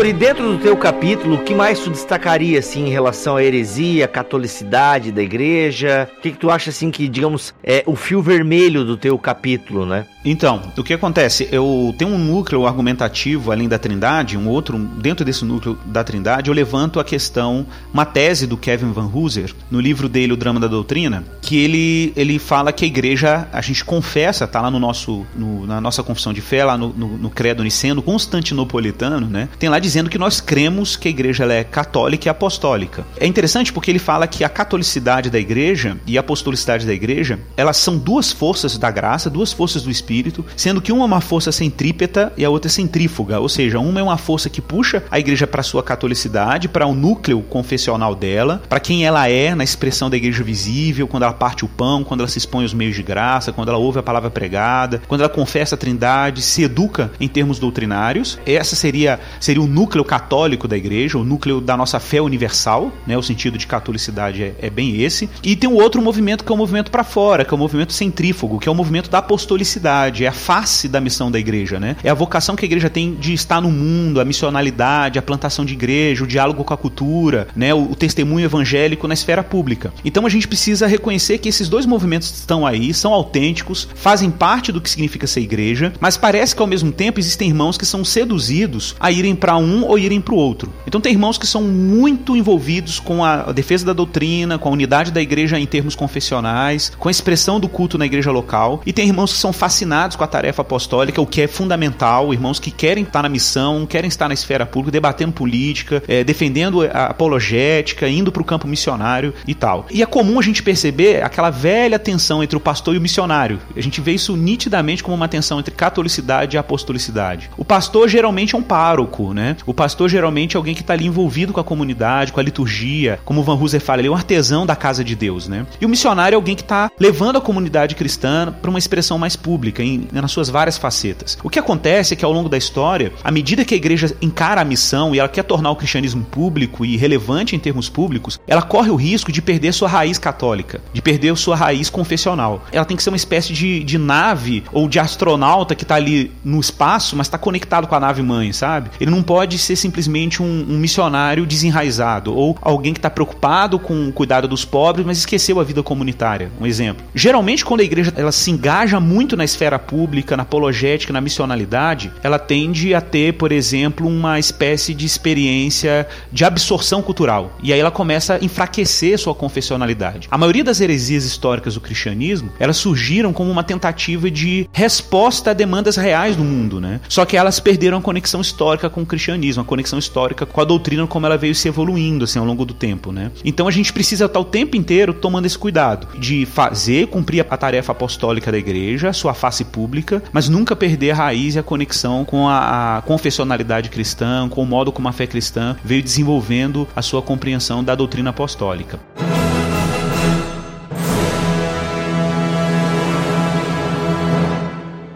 [0.00, 3.44] Igor, e dentro do teu capítulo, o que mais tu destacaria assim em relação à
[3.44, 6.08] heresia, à catolicidade da igreja?
[6.16, 9.84] O que, que tu acha assim que, digamos, é o fio vermelho do teu capítulo,
[9.84, 10.06] né?
[10.24, 11.48] Então, o que acontece?
[11.50, 16.48] Eu tenho um núcleo argumentativo além da Trindade, um outro dentro desse núcleo da Trindade,
[16.48, 20.60] eu levanto a questão, uma tese do Kevin Van Hooser, no livro dele O Drama
[20.60, 24.78] da Doutrina, que ele, ele fala que a igreja, a gente confessa, tá lá no
[24.78, 29.48] nosso no, na nossa confissão de fé, lá no, no, no credo niceno constantinopolitano, né?
[29.58, 33.04] Tem lá dizendo que nós cremos que a igreja é católica e apostólica.
[33.18, 37.40] É interessante porque ele fala que a catolicidade da igreja e a apostolicidade da igreja,
[37.56, 41.20] elas são duas forças da graça, duas forças do espírito sendo que uma é uma
[41.20, 45.02] força centrípeta e a outra é centrífuga, ou seja, uma é uma força que puxa
[45.10, 49.64] a igreja para sua catolicidade, para o núcleo confessional dela, para quem ela é na
[49.64, 52.94] expressão da igreja visível, quando ela parte o pão, quando ela se expõe aos meios
[52.94, 57.10] de graça, quando ela ouve a palavra pregada, quando ela confessa a Trindade, se educa
[57.18, 58.38] em termos doutrinários.
[58.46, 63.16] Essa seria seria o núcleo católico da igreja, o núcleo da nossa fé universal, né?
[63.16, 65.30] O sentido de catolicidade é, é bem esse.
[65.42, 67.94] E tem um outro movimento que é o movimento para fora, que é o movimento
[67.94, 71.96] centrífugo, que é o movimento da apostolicidade é a face da missão da igreja, né?
[72.04, 75.64] É a vocação que a igreja tem de estar no mundo, a missionalidade, a plantação
[75.64, 77.72] de igreja, o diálogo com a cultura, né?
[77.72, 79.94] O, o testemunho evangélico na esfera pública.
[80.04, 84.72] Então a gente precisa reconhecer que esses dois movimentos estão aí, são autênticos, fazem parte
[84.72, 88.04] do que significa ser igreja, mas parece que ao mesmo tempo existem irmãos que são
[88.04, 90.72] seduzidos a irem para um ou irem para o outro.
[90.86, 95.10] Então tem irmãos que são muito envolvidos com a defesa da doutrina, com a unidade
[95.10, 99.06] da igreja em termos confessionais, com a expressão do culto na igreja local, e tem
[99.06, 102.70] irmãos que são fascinados fascinados com a tarefa apostólica, o que é fundamental, irmãos que
[102.70, 108.08] querem estar na missão, querem estar na esfera pública, debatendo política, é, defendendo a apologética,
[108.08, 109.86] indo para o campo missionário e tal.
[109.90, 113.58] E é comum a gente perceber aquela velha tensão entre o pastor e o missionário.
[113.76, 117.50] A gente vê isso nitidamente como uma tensão entre catolicidade e apostolicidade.
[117.56, 119.56] O pastor geralmente é um pároco, né?
[119.66, 123.18] O pastor geralmente é alguém que está ali envolvido com a comunidade, com a liturgia,
[123.24, 125.66] como Van Hooser fala, ele é um artesão da casa de Deus, né?
[125.80, 129.36] E o missionário é alguém que está levando a comunidade cristã para uma expressão mais
[129.36, 131.38] pública em, nas suas várias facetas.
[131.42, 134.60] O que acontece é que ao longo da história, à medida que a igreja encara
[134.60, 138.62] a missão e ela quer tornar o cristianismo público e relevante em termos públicos, ela
[138.62, 142.64] corre o risco de perder sua raiz católica, de perder sua raiz confessional.
[142.72, 146.32] Ela tem que ser uma espécie de, de nave ou de astronauta que está ali
[146.44, 148.90] no espaço, mas está conectado com a nave mãe, sabe?
[149.00, 154.08] Ele não pode ser simplesmente um, um missionário desenraizado ou alguém que está preocupado com
[154.08, 156.50] o cuidado dos pobres, mas esqueceu a vida comunitária.
[156.60, 157.04] Um exemplo.
[157.14, 161.20] Geralmente, quando a igreja ela se engaja muito na esfera esfera pública, na apologética, na
[161.20, 167.52] missionalidade, ela tende a ter, por exemplo, uma espécie de experiência de absorção cultural.
[167.62, 170.28] E aí ela começa a enfraquecer sua confessionalidade.
[170.30, 175.54] A maioria das heresias históricas do cristianismo, elas surgiram como uma tentativa de resposta a
[175.54, 177.00] demandas reais do mundo, né?
[177.08, 180.60] Só que elas perderam a conexão histórica com o cristianismo cristianismo, a conexão histórica com
[180.60, 183.30] a doutrina como ela veio se evoluindo assim ao longo do tempo, né?
[183.44, 187.56] Então a gente precisa estar o tempo inteiro tomando esse cuidado de fazer, cumprir a
[187.56, 192.24] tarefa apostólica da igreja, sua face pública, mas nunca perder a raiz e a conexão
[192.24, 197.02] com a, a confessionalidade cristã, com o modo como a fé cristã veio desenvolvendo a
[197.02, 198.98] sua compreensão da doutrina apostólica.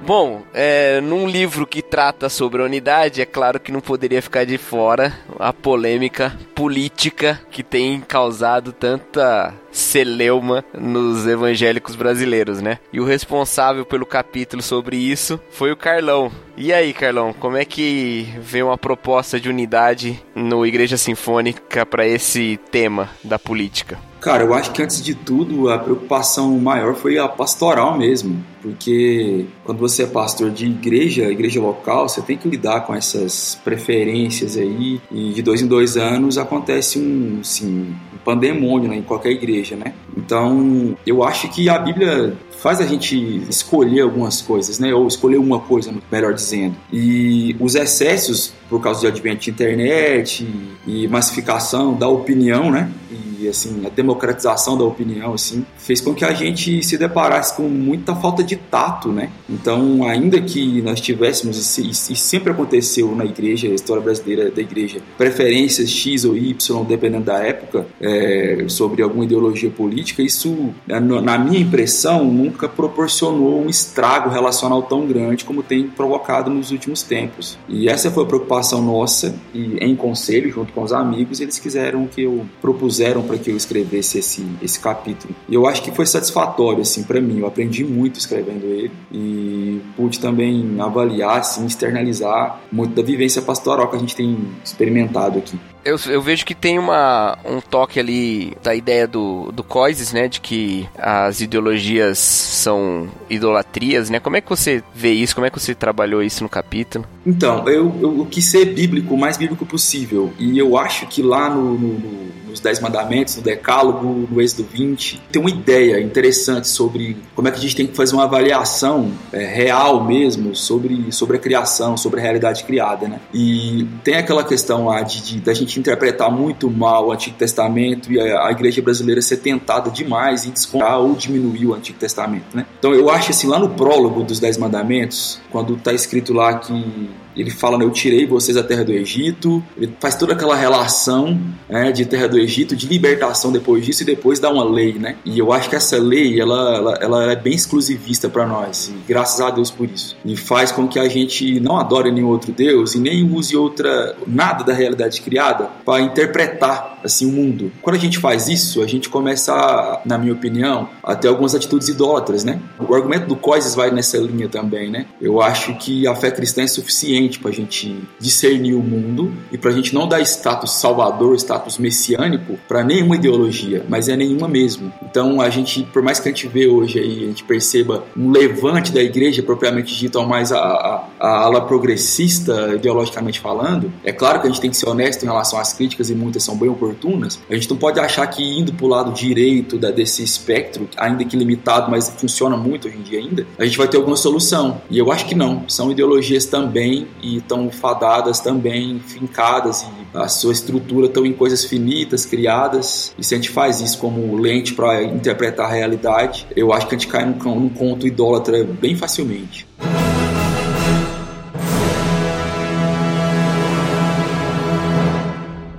[0.06, 4.44] Bom, é, num livro que trata sobre a unidade, é claro que não poderia ficar
[4.44, 12.78] de fora a polêmica política que tem causado tanta celeuma nos evangélicos brasileiros, né?
[12.92, 16.30] E o responsável pelo capítulo sobre isso foi o Carlão.
[16.54, 22.06] E aí, Carlão, como é que veio uma proposta de unidade no Igreja Sinfônica para
[22.06, 23.98] esse tema da política?
[24.24, 29.44] Cara, eu acho que antes de tudo a preocupação maior foi a pastoral mesmo, porque
[29.62, 34.56] quando você é pastor de igreja, igreja local, você tem que lidar com essas preferências
[34.56, 39.32] aí e de dois em dois anos acontece um, assim, um pandemônio né, em qualquer
[39.32, 39.92] igreja, né?
[40.16, 44.94] Então, eu acho que a Bíblia faz a gente escolher algumas coisas, né?
[44.94, 46.74] Ou escolher uma coisa, melhor dizendo.
[46.90, 50.48] E os excessos, por causa do advento de internet
[50.86, 52.90] e massificação da opinião, né?
[53.10, 57.62] E assim, a democratização da opinião, assim, fez com que a gente se deparasse com
[57.62, 59.30] muita falta de tato, né?
[59.48, 65.00] Então, ainda que nós tivéssemos, e, sempre aconteceu na igreja, a história brasileira da igreja,
[65.16, 71.60] preferências X ou Y, dependendo da época, é, sobre alguma ideologia política, isso, na minha
[71.60, 77.58] impressão, nunca proporcionou um estrago relacional tão grande como tem provocado nos últimos tempos.
[77.68, 82.06] E essa foi a preocupação nossa, e em conselho, junto com os amigos, eles quiseram
[82.06, 85.34] que eu propuseram para que eu escrevesse esse, esse capítulo.
[85.48, 87.40] E eu acho que foi satisfatório, assim, para mim.
[87.40, 93.88] Eu aprendi muito escrevendo ele e pude também avaliar, assim, externalizar muito da vivência pastoral
[93.88, 95.58] que a gente tem experimentado aqui.
[95.84, 100.28] Eu, eu, vejo que tem uma, um toque ali da ideia do, do Coises, né?
[100.28, 104.18] De que as ideologias são idolatrias, né?
[104.18, 105.34] Como é que você vê isso?
[105.34, 107.04] Como é que você trabalhou isso no capítulo?
[107.26, 110.32] Então, eu, eu quis ser bíblico, o mais bíblico possível.
[110.38, 114.64] E eu acho que lá no, no, no nos Dez Mandamentos, no Decálogo, no Êxodo
[114.72, 118.24] 20, tem uma ideia interessante sobre como é que a gente tem que fazer uma
[118.24, 123.20] avaliação é, real mesmo sobre, sobre a criação, sobre a realidade criada, né?
[123.32, 128.12] E tem aquela questão lá de, de da gente interpretar muito mal o Antigo Testamento
[128.12, 132.54] e a, a igreja brasileira ser tentada demais em descontar ou diminuir o Antigo Testamento,
[132.54, 132.66] né?
[132.78, 137.10] Então eu acho assim, lá no prólogo dos Dez Mandamentos, quando está escrito lá que
[137.36, 141.40] ele fala, né, eu tirei vocês da terra do Egito, ele faz toda aquela relação
[141.68, 145.16] né, de terra do Egito, de libertação depois disso e depois dá uma lei, né?
[145.24, 148.94] E eu acho que essa lei, ela, ela, ela é bem exclusivista para nós, e
[149.08, 150.16] graças a Deus por isso.
[150.24, 154.16] E faz com que a gente não adore nenhum outro Deus e nem use outra
[154.26, 157.70] nada da realidade criada para interpretar assim o mundo.
[157.82, 161.88] Quando a gente faz isso, a gente começa, na minha opinião, a ter algumas atitudes
[161.88, 162.60] idólatras, né?
[162.78, 165.06] O argumento do Coises vai nessa linha também, né?
[165.20, 169.58] Eu acho que a fé cristã é suficiente para a gente discernir o mundo e
[169.58, 174.48] para a gente não dar status salvador, status messiânico para nenhuma ideologia, mas é nenhuma
[174.48, 174.92] mesmo.
[175.02, 178.30] Então a gente, por mais que a gente vê hoje aí, a gente perceba um
[178.30, 184.12] levante da igreja propriamente dito, ao mais a, a, a ala progressista ideologicamente falando, é
[184.12, 186.56] claro que a gente tem que ser honesto em relação às críticas e muitas são
[186.56, 187.40] bem oportunas.
[187.48, 191.24] A gente não pode achar que indo para o lado direito da, desse espectro, ainda
[191.24, 194.80] que limitado, mas funciona muito hoje em dia ainda, a gente vai ter alguma solução.
[194.90, 195.68] E eu acho que não.
[195.68, 201.64] São ideologias também e estão fadadas também, fincadas e a sua estrutura estão em coisas
[201.64, 203.14] finitas, criadas.
[203.18, 206.94] E se a gente faz isso como lente para interpretar a realidade, eu acho que
[206.94, 209.66] a gente cai num, num conto idólatra bem facilmente.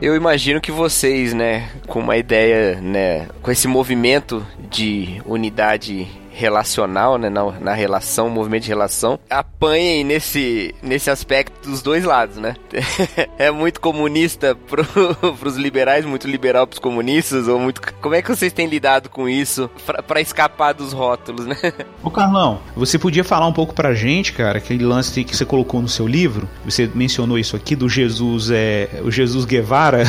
[0.01, 7.17] Eu imagino que vocês, né, com uma ideia, né, com esse movimento de unidade relacional,
[7.17, 12.55] né, na, na relação, movimento de relação, apanhem nesse, nesse aspecto dos dois lados, né?
[13.39, 14.85] é muito comunista pro,
[15.39, 17.81] pros liberais, muito liberal pros comunistas, ou muito...
[18.01, 19.69] Como é que vocês têm lidado com isso
[20.05, 21.55] para escapar dos rótulos, né?
[22.03, 25.81] Ô Carlão, você podia falar um pouco pra gente, cara, aquele lance que você colocou
[25.81, 30.03] no seu livro, você mencionou isso aqui do Jesus, é, o Jesus Guevara,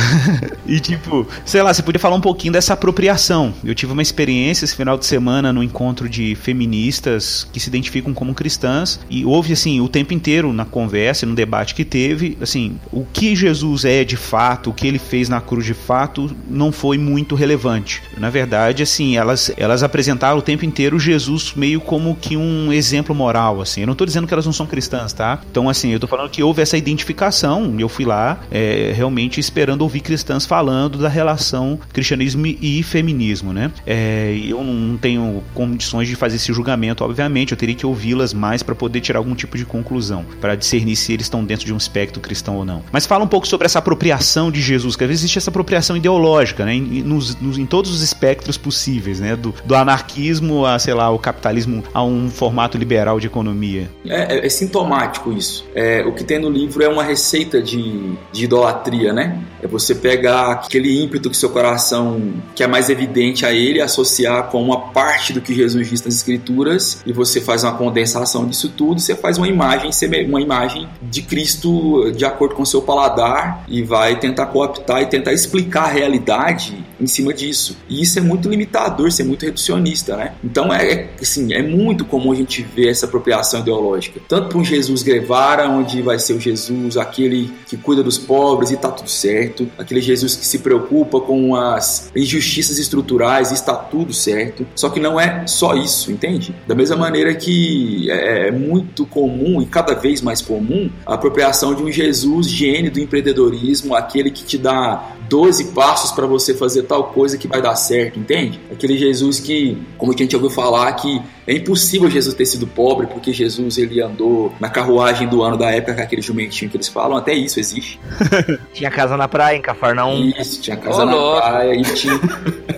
[0.66, 3.54] e tipo, sei lá, você podia falar um pouquinho dessa apropriação.
[3.64, 7.68] Eu tive uma experiência esse final de semana no encontro de de feministas que se
[7.68, 12.38] identificam como cristãs e houve assim o tempo inteiro na conversa, no debate que teve,
[12.40, 16.34] assim, o que Jesus é de fato, o que ele fez na cruz de fato,
[16.48, 18.02] não foi muito relevante.
[18.16, 23.14] Na verdade, assim, elas elas apresentaram o tempo inteiro Jesus meio como que um exemplo
[23.14, 23.82] moral, assim.
[23.82, 25.40] Eu não estou dizendo que elas não são cristãs, tá?
[25.50, 27.74] Então, assim, eu estou falando que houve essa identificação.
[27.78, 33.70] Eu fui lá é, realmente esperando ouvir cristãs falando da relação cristianismo e feminismo, né?
[33.86, 37.52] É, eu não tenho condições de fazer esse julgamento, obviamente.
[37.52, 41.12] Eu teria que ouvi-las mais para poder tirar algum tipo de conclusão, para discernir se
[41.12, 42.82] eles estão dentro de um espectro cristão ou não.
[42.92, 45.96] Mas fala um pouco sobre essa apropriação de Jesus, que às vezes existe essa apropriação
[45.96, 46.74] ideológica, né?
[46.74, 49.36] Em, nos, nos, em todos os espectros possíveis, né?
[49.36, 53.90] Do, do anarquismo a, sei lá, o capitalismo a um formato liberal de economia.
[54.06, 55.66] É, é, é sintomático isso.
[55.74, 59.38] É, o que tem no livro é uma receita de, de idolatria, né?
[59.66, 64.44] É você pegar aquele ímpeto que seu coração que é mais evidente a ele, associar
[64.44, 68.68] com uma parte do que Jesus diz nas escrituras e você faz uma condensação disso
[68.68, 69.90] tudo, você faz uma imagem,
[70.28, 75.32] uma imagem de Cristo de acordo com seu paladar e vai tentar cooptar e tentar
[75.32, 77.76] explicar a realidade em cima disso.
[77.88, 80.34] E isso é muito limitador, isso é muito reducionista, né?
[80.42, 84.20] Então é, é assim, é muito comum a gente ver essa apropriação ideológica.
[84.28, 88.70] Tanto para um Jesus Guevara, onde vai ser o Jesus aquele que cuida dos pobres
[88.70, 93.74] e tá tudo certo, aquele Jesus que se preocupa com as injustiças estruturais e está
[93.74, 94.66] tudo certo.
[94.74, 96.54] Só que não é só isso, entende?
[96.66, 101.74] Da mesma maneira que é, é muito comum e cada vez mais comum a apropriação
[101.74, 106.82] de um Jesus gênio do empreendedorismo, aquele que te dá 12 passos para você fazer
[106.84, 108.60] tal coisa que vai dar certo, entende?
[108.70, 113.06] Aquele Jesus que, como a gente ouviu falar, que é impossível Jesus ter sido pobre,
[113.06, 116.88] porque Jesus ele andou na carruagem do ano da época com aquele jumentinho que eles
[116.88, 118.00] falam, até isso existe.
[118.72, 120.32] tinha casa na praia, em Cafarnaum.
[120.38, 122.20] Isso, tinha casa na praia e tinha...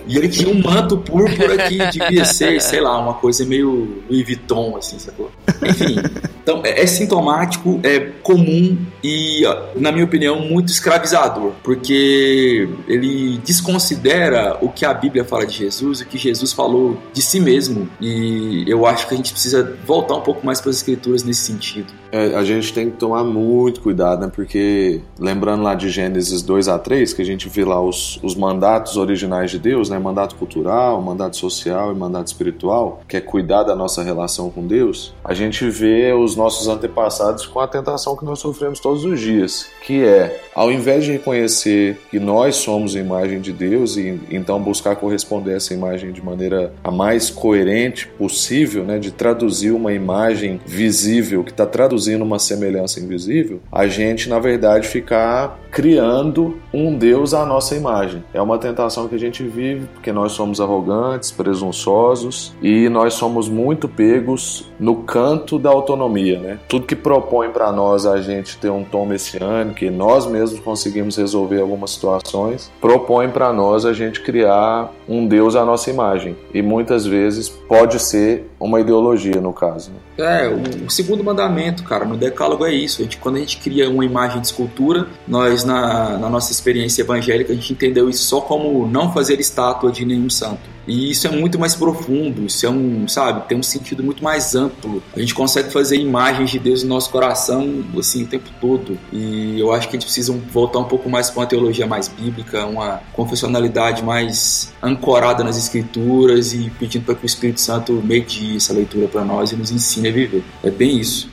[0.09, 4.25] E ele tinha um manto púrpura que devia ser, sei lá, uma coisa meio Louis
[4.25, 5.29] Vuitton, assim, sacou?
[5.63, 5.97] Enfim,
[6.41, 9.43] então é, é sintomático, é comum e,
[9.75, 16.01] na minha opinião, muito escravizador, porque ele desconsidera o que a Bíblia fala de Jesus,
[16.01, 17.87] o que Jesus falou de si mesmo.
[18.01, 21.41] E eu acho que a gente precisa voltar um pouco mais para as escrituras nesse
[21.41, 21.93] sentido.
[22.11, 24.31] É, a gente tem que tomar muito cuidado, né?
[24.33, 28.33] Porque lembrando lá de Gênesis 2 a 3, que a gente vê lá os, os
[28.33, 29.98] mandatos originais de Deus, né?
[29.99, 35.13] Mandato cultural, mandato social e mandato espiritual, que é cuidar da nossa relação com Deus.
[35.23, 39.67] A gente vê os nossos antepassados com a tentação que nós sofremos todos os dias,
[39.85, 44.61] que é, ao invés de reconhecer que nós somos a imagem de Deus e então
[44.61, 48.99] buscar corresponder a essa imagem de maneira a mais coerente possível, né?
[48.99, 54.87] De traduzir uma imagem visível que está traduzindo uma semelhança invisível, a gente, na verdade,
[54.87, 58.23] ficar criando um Deus à nossa imagem.
[58.33, 63.49] É uma tentação que a gente vive porque nós somos arrogantes, presunçosos e nós somos
[63.49, 66.59] muito pegos no canto da autonomia, né?
[66.67, 71.17] Tudo que propõe para nós a gente ter um tom messiânico e nós mesmos conseguimos
[71.17, 76.35] resolver algumas situações, propõe para nós a gente criar um Deus à nossa imagem.
[76.53, 79.91] E muitas vezes pode ser uma ideologia, no caso.
[79.91, 80.43] Né?
[80.43, 80.49] É,
[80.85, 83.01] o segundo mandamento, cara, no decálogo é isso.
[83.01, 87.01] A gente, quando a gente cria uma imagem de escultura, nós, na, na nossa experiência
[87.01, 90.79] evangélica, a gente entendeu isso só como não fazer estátua de nenhum santo.
[90.89, 94.55] E isso é muito mais profundo, isso é um, sabe, tem um sentido muito mais
[94.55, 95.03] amplo.
[95.15, 98.97] A gente consegue fazer imagens de Deus no nosso coração, assim, o tempo todo.
[99.13, 102.07] E eu acho que a gente precisa voltar um pouco mais para uma teologia mais
[102.07, 108.57] bíblica, uma confessionalidade mais ancorada nas escrituras e pedindo para que o Espírito Santo medie
[108.57, 110.43] essa leitura para nós e nos ensine a viver.
[110.63, 111.29] É bem isso.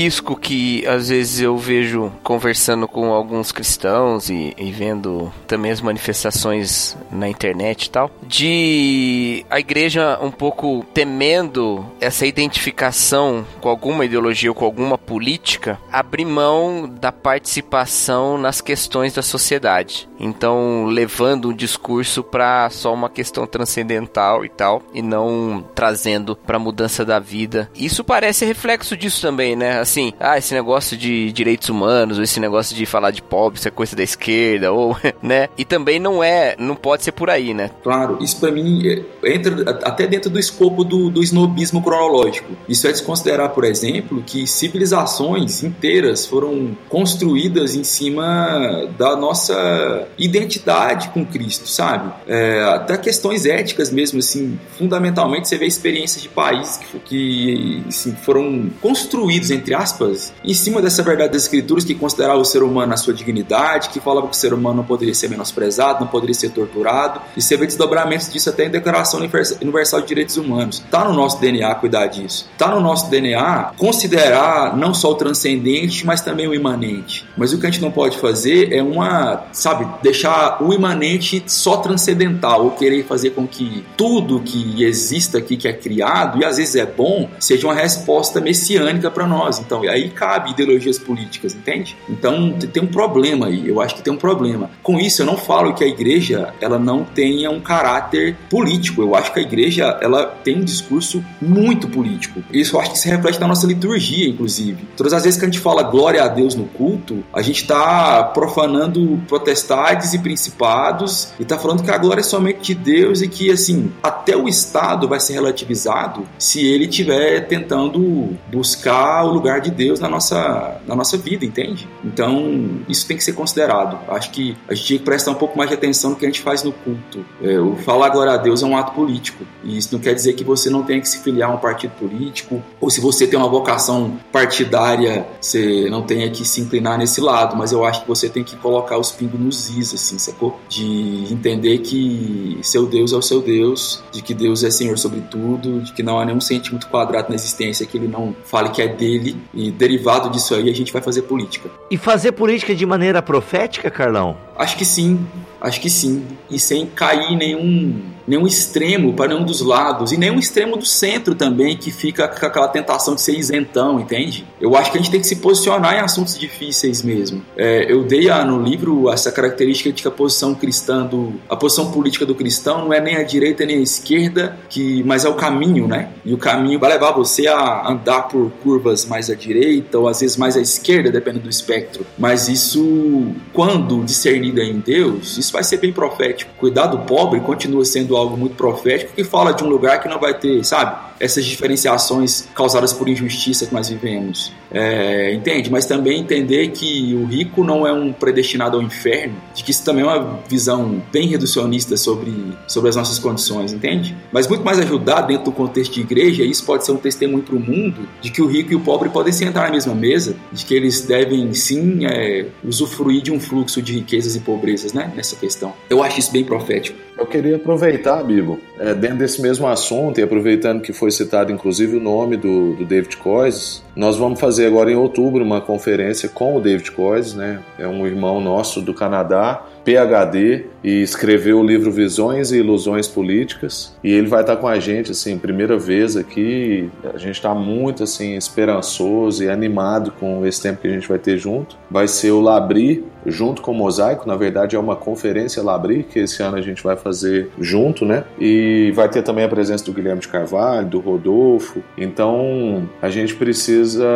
[0.00, 5.82] Risco que às vezes eu vejo conversando com alguns cristãos e, e, vendo também as
[5.82, 14.06] manifestações na internet e tal, de a igreja um pouco temendo essa identificação com alguma
[14.06, 20.08] ideologia ou com alguma política, abrir mão da participação nas questões da sociedade.
[20.18, 26.58] Então, levando um discurso para só uma questão transcendental e tal, e não trazendo para
[26.58, 27.70] mudança da vida.
[27.74, 29.78] Isso parece reflexo disso também, né?
[29.90, 33.66] Assim, ah, esse negócio de direitos humanos, ou esse negócio de falar de pobre, isso
[33.66, 35.48] é coisa da esquerda, ou, né?
[35.58, 37.70] E também não é, não pode ser por aí, né?
[37.82, 42.52] Claro, isso para mim é, entra até dentro do escopo do, do snobismo cronológico.
[42.68, 51.08] Isso é desconsiderar, por exemplo, que civilizações inteiras foram construídas em cima da nossa identidade
[51.08, 52.12] com Cristo, sabe?
[52.28, 58.14] É, até questões éticas mesmo, assim, fundamentalmente você vê experiências de países que, que assim,
[58.14, 62.62] foram construídos construídos, entre aspas, em cima dessa verdade das escrituras que considerava o ser
[62.62, 66.06] humano na sua dignidade, que falava que o ser humano não poderia ser menosprezado, não
[66.06, 70.82] poderia ser torturado, e você vê desdobramentos disso até em Declaração Universal de Direitos Humanos.
[70.84, 72.48] Está no nosso DNA cuidar disso.
[72.52, 77.26] Está no nosso DNA considerar não só o transcendente, mas também o imanente.
[77.40, 81.78] Mas o que a gente não pode fazer é uma, sabe, deixar o imanente só
[81.78, 86.58] transcendental, ou querer fazer com que tudo que exista aqui, que é criado, e às
[86.58, 89.58] vezes é bom, seja uma resposta messiânica para nós.
[89.58, 91.96] Então, aí cabe ideologias políticas, entende?
[92.10, 93.66] Então, tem um problema aí.
[93.66, 94.70] Eu acho que tem um problema.
[94.82, 99.00] Com isso, eu não falo que a igreja ela não tenha um caráter político.
[99.00, 102.42] Eu acho que a igreja ela tem um discurso muito político.
[102.52, 104.86] Isso eu acho que se reflete na nossa liturgia, inclusive.
[104.94, 108.24] Todas as vezes que a gente fala glória a Deus no culto, a gente está
[108.24, 113.28] profanando potestades e principados e está falando que a glória é somente de Deus e
[113.28, 119.60] que, assim, até o Estado vai ser relativizado se ele estiver tentando buscar o lugar
[119.60, 121.88] de Deus na nossa, na nossa vida, entende?
[122.04, 123.98] Então, isso tem que ser considerado.
[124.08, 126.28] Acho que a gente tinha que prestar um pouco mais de atenção no que a
[126.28, 127.24] gente faz no culto.
[127.42, 129.44] É, o falar glória a Deus é um ato político.
[129.62, 131.92] E isso não quer dizer que você não tenha que se filiar a um partido
[131.98, 137.19] político, ou se você tem uma vocação partidária, você não tenha que se inclinar nesse
[137.24, 137.56] lado.
[137.56, 140.58] Mas eu acho que você tem que colocar os pingos nos is, assim, sacou?
[140.68, 145.20] De entender que seu Deus é o seu Deus, de que Deus é Senhor sobre
[145.20, 148.82] tudo, de que não há nenhum centímetro quadrado na existência que ele não fale que
[148.82, 151.70] é dele, e derivado disso aí a gente vai fazer política.
[151.90, 154.36] E fazer política de maneira profética, Carlão?
[154.56, 155.26] Acho que sim,
[155.60, 156.26] acho que sim.
[156.50, 160.86] E sem cair em nenhum nenhum extremo para nenhum dos lados, e nenhum extremo do
[160.86, 164.46] centro também, que fica com aquela tentação de ser isentão, entende?
[164.60, 167.42] Eu acho que a gente tem que se posicionar em assuntos difíceis mesmo.
[167.56, 171.90] É, eu dei no livro essa característica de que a posição cristã, do, a posição
[171.90, 175.34] política do cristão não é nem a direita nem a esquerda, que, mas é o
[175.34, 176.10] caminho, né?
[176.24, 180.20] E o caminho vai levar você a andar por curvas mais à direita ou às
[180.20, 182.06] vezes mais à esquerda, dependendo do espectro.
[182.16, 186.52] Mas isso, quando discernido em Deus, isso vai ser bem profético.
[186.58, 190.18] Cuidar do pobre continua sendo algo muito profético que fala de um lugar que não
[190.18, 191.10] vai ter, sabe?
[191.20, 194.50] essas diferenciações causadas por injustiça que nós vivemos.
[194.72, 195.70] É, entende?
[195.70, 199.84] Mas também entender que o rico não é um predestinado ao inferno, de que isso
[199.84, 202.32] também é uma visão bem reducionista sobre,
[202.66, 204.16] sobre as nossas condições, entende?
[204.32, 207.56] Mas muito mais ajudar dentro do contexto de igreja, isso pode ser um testemunho para
[207.56, 210.64] o mundo de que o rico e o pobre podem sentar na mesma mesa, de
[210.64, 215.12] que eles devem sim é, usufruir de um fluxo de riquezas e pobrezas, né?
[215.14, 215.74] Nessa questão.
[215.90, 216.96] Eu acho isso bem profético.
[217.20, 221.98] Eu queria aproveitar, Bibo, é, dentro desse mesmo assunto e aproveitando que foi citado inclusive
[221.98, 226.56] o nome do, do David Coises, nós vamos fazer agora em outubro uma conferência com
[226.56, 227.60] o David Coises, né?
[227.78, 233.96] É um irmão nosso do Canadá PhD e escreveu o livro Visões e Ilusões Políticas.
[234.02, 236.90] E ele vai estar com a gente assim primeira vez aqui.
[237.12, 241.18] A gente está muito assim esperançoso e animado com esse tempo que a gente vai
[241.18, 241.76] ter junto.
[241.90, 244.26] Vai ser o Labri junto com o Mosaico.
[244.26, 248.24] Na verdade é uma conferência Labri que esse ano a gente vai fazer junto né?
[248.38, 251.82] E vai ter também a presença do Guilherme de Carvalho do Rodolfo.
[251.96, 254.08] Então a gente precisa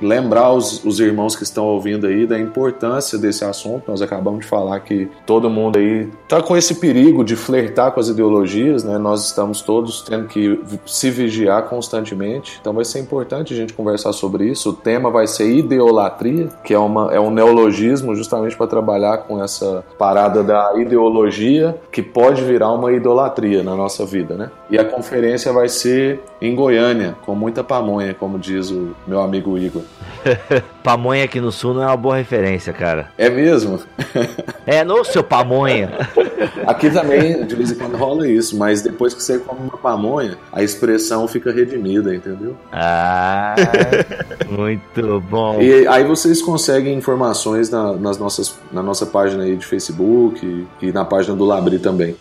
[0.00, 3.90] lembrar os, os irmãos que estão ouvindo aí da importância desse assunto.
[3.90, 8.00] Nós acabamos de falar que todo mundo aí está com esse perigo de flertar com
[8.00, 8.98] as ideologias, né?
[8.98, 12.58] Nós estamos todos tendo que se vigiar constantemente.
[12.60, 14.70] Então vai ser importante a gente conversar sobre isso.
[14.70, 19.42] O tema vai ser ideolatria, que é, uma, é um neologismo justamente para trabalhar com
[19.42, 24.50] essa parada da ideologia que pode virar uma idolatria na nossa vida, né?
[24.70, 29.56] E a conferência vai ser em Goiânia, com muita pamonha, como diz o meu amigo
[29.56, 29.82] Igor.
[30.82, 33.10] pamonha aqui no sul não é uma boa referência, cara.
[33.16, 33.78] É mesmo?
[34.66, 35.90] é, no seu pamonha.
[36.66, 40.36] Aqui também, de vez em quando rola isso, mas depois que você come uma pamonha,
[40.52, 42.56] a expressão fica redimida, entendeu?
[42.72, 43.54] Ah,
[44.48, 45.60] muito bom.
[45.60, 50.86] E aí vocês conseguem informações na, nas nossas, na nossa página aí de Facebook e,
[50.86, 52.16] e na página do Labri também.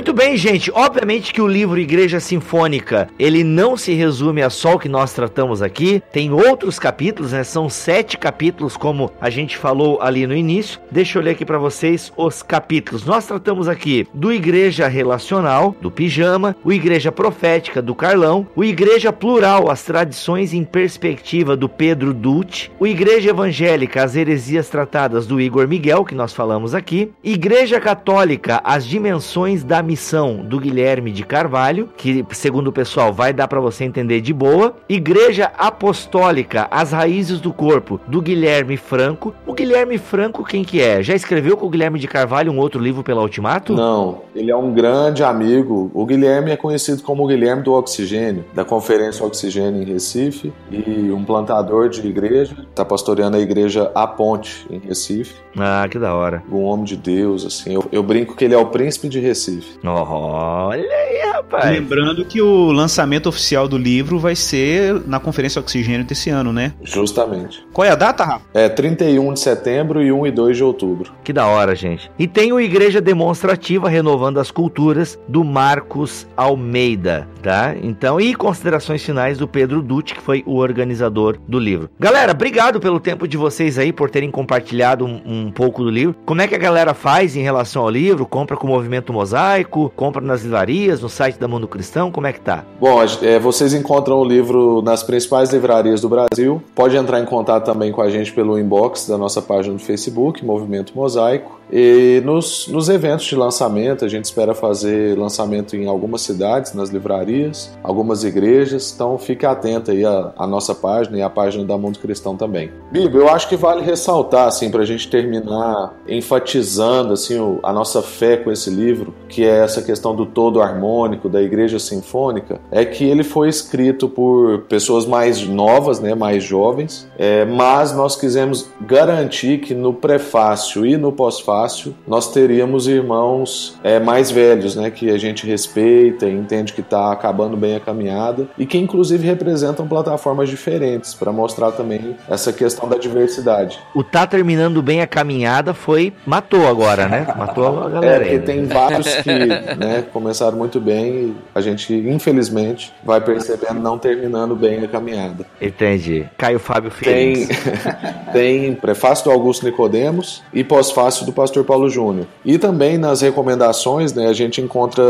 [0.00, 0.72] Muito bem, gente.
[0.72, 5.12] Obviamente que o livro Igreja Sinfônica, ele não se resume a só o que nós
[5.12, 6.02] tratamos aqui.
[6.10, 7.44] Tem outros capítulos, né?
[7.44, 10.80] São sete capítulos, como a gente falou ali no início.
[10.90, 13.04] Deixa eu ler aqui para vocês os capítulos.
[13.04, 19.12] Nós tratamos aqui do Igreja Relacional, do Pijama, o Igreja Profética, do Carlão, o Igreja
[19.12, 25.38] Plural, as tradições em perspectiva, do Pedro Dutti, o Igreja Evangélica, as heresias tratadas, do
[25.38, 31.24] Igor Miguel, que nós falamos aqui, Igreja Católica, as dimensões da Missão, do Guilherme de
[31.24, 34.76] Carvalho, que segundo o pessoal vai dar para você entender de boa.
[34.88, 39.34] Igreja Apostólica, As Raízes do Corpo, do Guilherme Franco.
[39.44, 41.02] O Guilherme Franco, quem que é?
[41.02, 43.74] Já escreveu com o Guilherme de Carvalho um outro livro pela Ultimato?
[43.74, 45.90] Não, ele é um grande amigo.
[45.92, 51.10] O Guilherme é conhecido como o Guilherme do Oxigênio, da Conferência Oxigênio em Recife, e
[51.10, 52.54] um plantador de igreja.
[52.70, 55.34] Está pastoreando a igreja A Ponte, em Recife.
[55.58, 56.44] Ah, que da hora.
[56.48, 57.74] Um homem de Deus, assim.
[57.74, 59.79] Eu, eu brinco que ele é o príncipe de Recife.
[59.82, 61.70] Olha aí, rapaz.
[61.70, 66.74] Lembrando que o lançamento oficial do livro vai ser na Conferência Oxigênio desse ano, né?
[66.82, 67.66] Justamente.
[67.72, 68.44] Qual é a data, Rafa?
[68.52, 71.12] É 31 de setembro e 1 e 2 de outubro.
[71.24, 72.10] Que da hora, gente.
[72.18, 77.74] E tem o Igreja Demonstrativa Renovando as Culturas do Marcos Almeida, tá?
[77.82, 81.88] Então, e considerações finais do Pedro Dutti, que foi o organizador do livro.
[81.98, 86.14] Galera, obrigado pelo tempo de vocês aí, por terem compartilhado um, um pouco do livro.
[86.26, 88.26] Como é que a galera faz em relação ao livro?
[88.26, 89.69] Compra com o Movimento Mosaico?
[89.70, 92.10] Compra nas livrarias, no site da Mundo Cristão?
[92.10, 92.64] Como é que tá?
[92.80, 96.62] Bom, é, vocês encontram o livro nas principais livrarias do Brasil.
[96.74, 100.44] Pode entrar em contato também com a gente pelo inbox da nossa página do Facebook,
[100.44, 101.59] Movimento Mosaico.
[101.72, 106.90] E nos, nos eventos de lançamento, a gente espera fazer lançamento em algumas cidades, nas
[106.90, 111.78] livrarias, algumas igrejas, então fique atento aí à, à nossa página e à página da
[111.78, 112.70] Mundo Cristão também.
[112.90, 117.72] Bíblia, eu acho que vale ressaltar, assim, para a gente terminar enfatizando assim, o, a
[117.72, 122.60] nossa fé com esse livro, que é essa questão do todo harmônico, da igreja sinfônica,
[122.70, 128.16] é que ele foi escrito por pessoas mais novas, né, mais jovens, é, mas nós
[128.16, 134.76] quisemos garantir que no prefácio e no pós-fácio fácil, nós teríamos irmãos é, mais velhos,
[134.76, 138.78] né, que a gente respeita e entende que está acabando bem a caminhada e que
[138.78, 143.78] inclusive representam plataformas diferentes para mostrar também essa questão da diversidade.
[143.94, 147.26] O tá terminando bem a caminhada foi matou agora, né?
[147.36, 148.24] Matou a galera.
[148.24, 153.80] É, porque tem vários que né, começaram muito bem e a gente infelizmente vai percebendo
[153.80, 155.46] não terminando bem a caminhada.
[155.60, 156.26] Entendi.
[156.38, 157.12] Caio Fábio Filho.
[157.12, 157.48] Tem,
[158.32, 162.26] tem prefácio do Augusto Nicodemos e pós-fácil do pastor Paulo Júnior.
[162.44, 165.02] E também nas recomendações, né, a gente encontra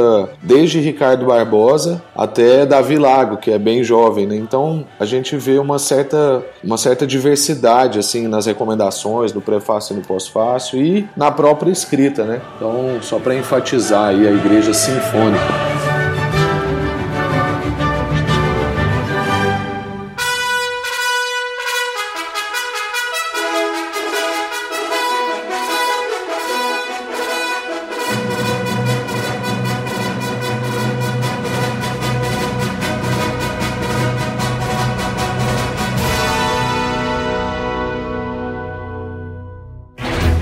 [0.42, 4.36] desde Ricardo Barbosa até Davi Lago, que é bem jovem, né?
[4.36, 9.96] Então, a gente vê uma certa uma certa diversidade assim nas recomendações do prefácio e
[9.96, 12.40] no pós-fácio e na própria escrita, né?
[12.56, 15.69] Então, só para enfatizar aí a igreja sinfônica.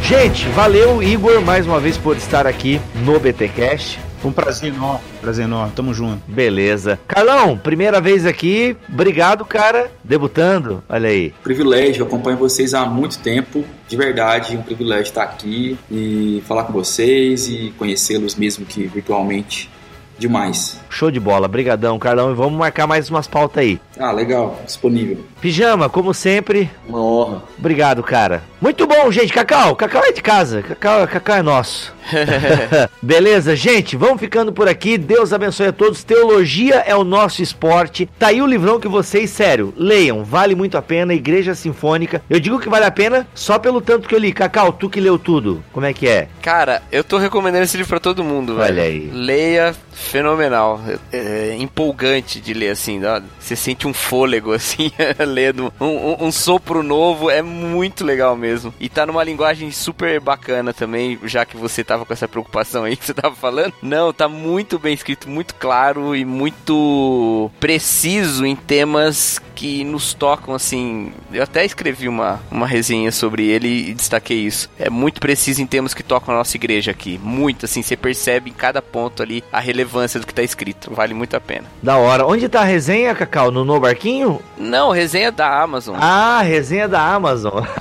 [0.08, 4.00] Gente, valeu, Igor, mais uma vez por estar aqui no BTcast.
[4.22, 6.22] Foi um prazer enorme, prazer enorme, tamo junto.
[6.26, 6.98] Beleza.
[7.06, 11.34] Carlão, primeira vez aqui, obrigado, cara, debutando, olha aí.
[11.42, 16.72] Privilégio, acompanho vocês há muito tempo, de verdade, um privilégio estar aqui e falar com
[16.72, 19.70] vocês e conhecê-los mesmo que virtualmente.
[20.18, 20.80] Demais.
[20.90, 23.80] Show de bola, brigadão, Carlão, e vamos marcar mais umas pautas aí.
[23.98, 25.18] Ah, legal, disponível.
[25.40, 26.70] Pijama, como sempre.
[26.88, 27.42] Uma honra.
[27.58, 28.42] Obrigado, cara.
[28.60, 29.32] Muito bom, gente.
[29.32, 30.62] Cacau, Cacau é de casa.
[30.62, 31.94] Cacau, Cacau é nosso.
[33.02, 34.98] Beleza, gente, vamos ficando por aqui.
[34.98, 36.02] Deus abençoe a todos.
[36.02, 38.08] Teologia é o nosso esporte.
[38.18, 40.24] Tá aí o livrão que vocês, sério, leiam.
[40.24, 41.14] Vale muito a pena.
[41.14, 42.22] Igreja Sinfônica.
[42.28, 44.32] Eu digo que vale a pena só pelo tanto que eu li.
[44.32, 45.62] Cacau, tu que leu tudo.
[45.72, 46.28] Como é que é?
[46.42, 48.80] Cara, eu tô recomendando esse livro pra todo mundo, Olha velho.
[48.82, 49.10] aí.
[49.12, 50.77] Leia, fenomenal.
[51.12, 53.04] É, empolgante de ler, assim.
[53.04, 53.20] ó.
[53.38, 54.90] Você sente um fôlego, assim,
[55.26, 55.72] lendo.
[55.80, 57.30] Um, um- um sopro novo.
[57.30, 58.72] É muito legal mesmo.
[58.80, 62.96] E tá numa linguagem super bacana também, já que você tava com essa preocupação aí
[62.96, 63.72] que você tava falando.
[63.82, 70.54] Não, tá muito bem escrito, muito claro e muito preciso em temas que nos tocam,
[70.54, 71.12] assim.
[71.32, 74.70] Eu até escrevi uma, uma resenha sobre ele e destaquei isso.
[74.78, 77.18] É muito preciso em temas que tocam a nossa igreja aqui.
[77.20, 80.94] Muito, assim, você percebe em cada ponto ali a relevância do que tá escrito.
[80.94, 81.64] Vale muito a pena.
[81.82, 82.24] Da hora.
[82.24, 83.50] Onde tá a resenha, Cacau?
[83.50, 84.40] No No Barquinho?
[84.56, 85.96] Não, resenha da Amazon.
[86.10, 87.64] Ah, resenha da Amazon.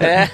[0.00, 0.28] É.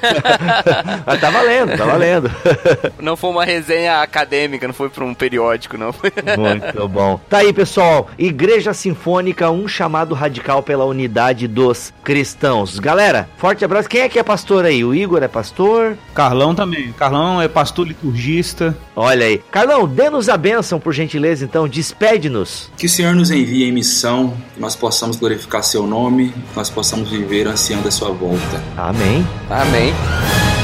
[1.04, 2.30] Mas tá valendo, tá valendo.
[3.00, 5.94] Não foi uma resenha acadêmica, não foi pra um periódico, não.
[6.36, 7.20] Muito bom.
[7.28, 8.08] Tá aí, pessoal.
[8.18, 12.78] Igreja Sinfônica, um chamado radical pela unidade dos cristãos.
[12.78, 13.88] Galera, forte abraço.
[13.88, 14.84] Quem é que é pastor aí?
[14.84, 15.96] O Igor é pastor?
[16.14, 16.92] Carlão também.
[16.92, 18.76] Carlão é pastor liturgista.
[18.94, 19.38] Olha aí.
[19.50, 21.68] Carlão, dê-nos a bênção, por gentileza, então.
[21.68, 22.70] Despede-nos.
[22.76, 26.70] Que o Senhor nos envie em missão, que nós possamos glorificar seu nome, que nós
[26.70, 28.62] possamos viver ansiando a sua volta.
[28.76, 29.26] Amém.
[29.50, 30.55] Amém.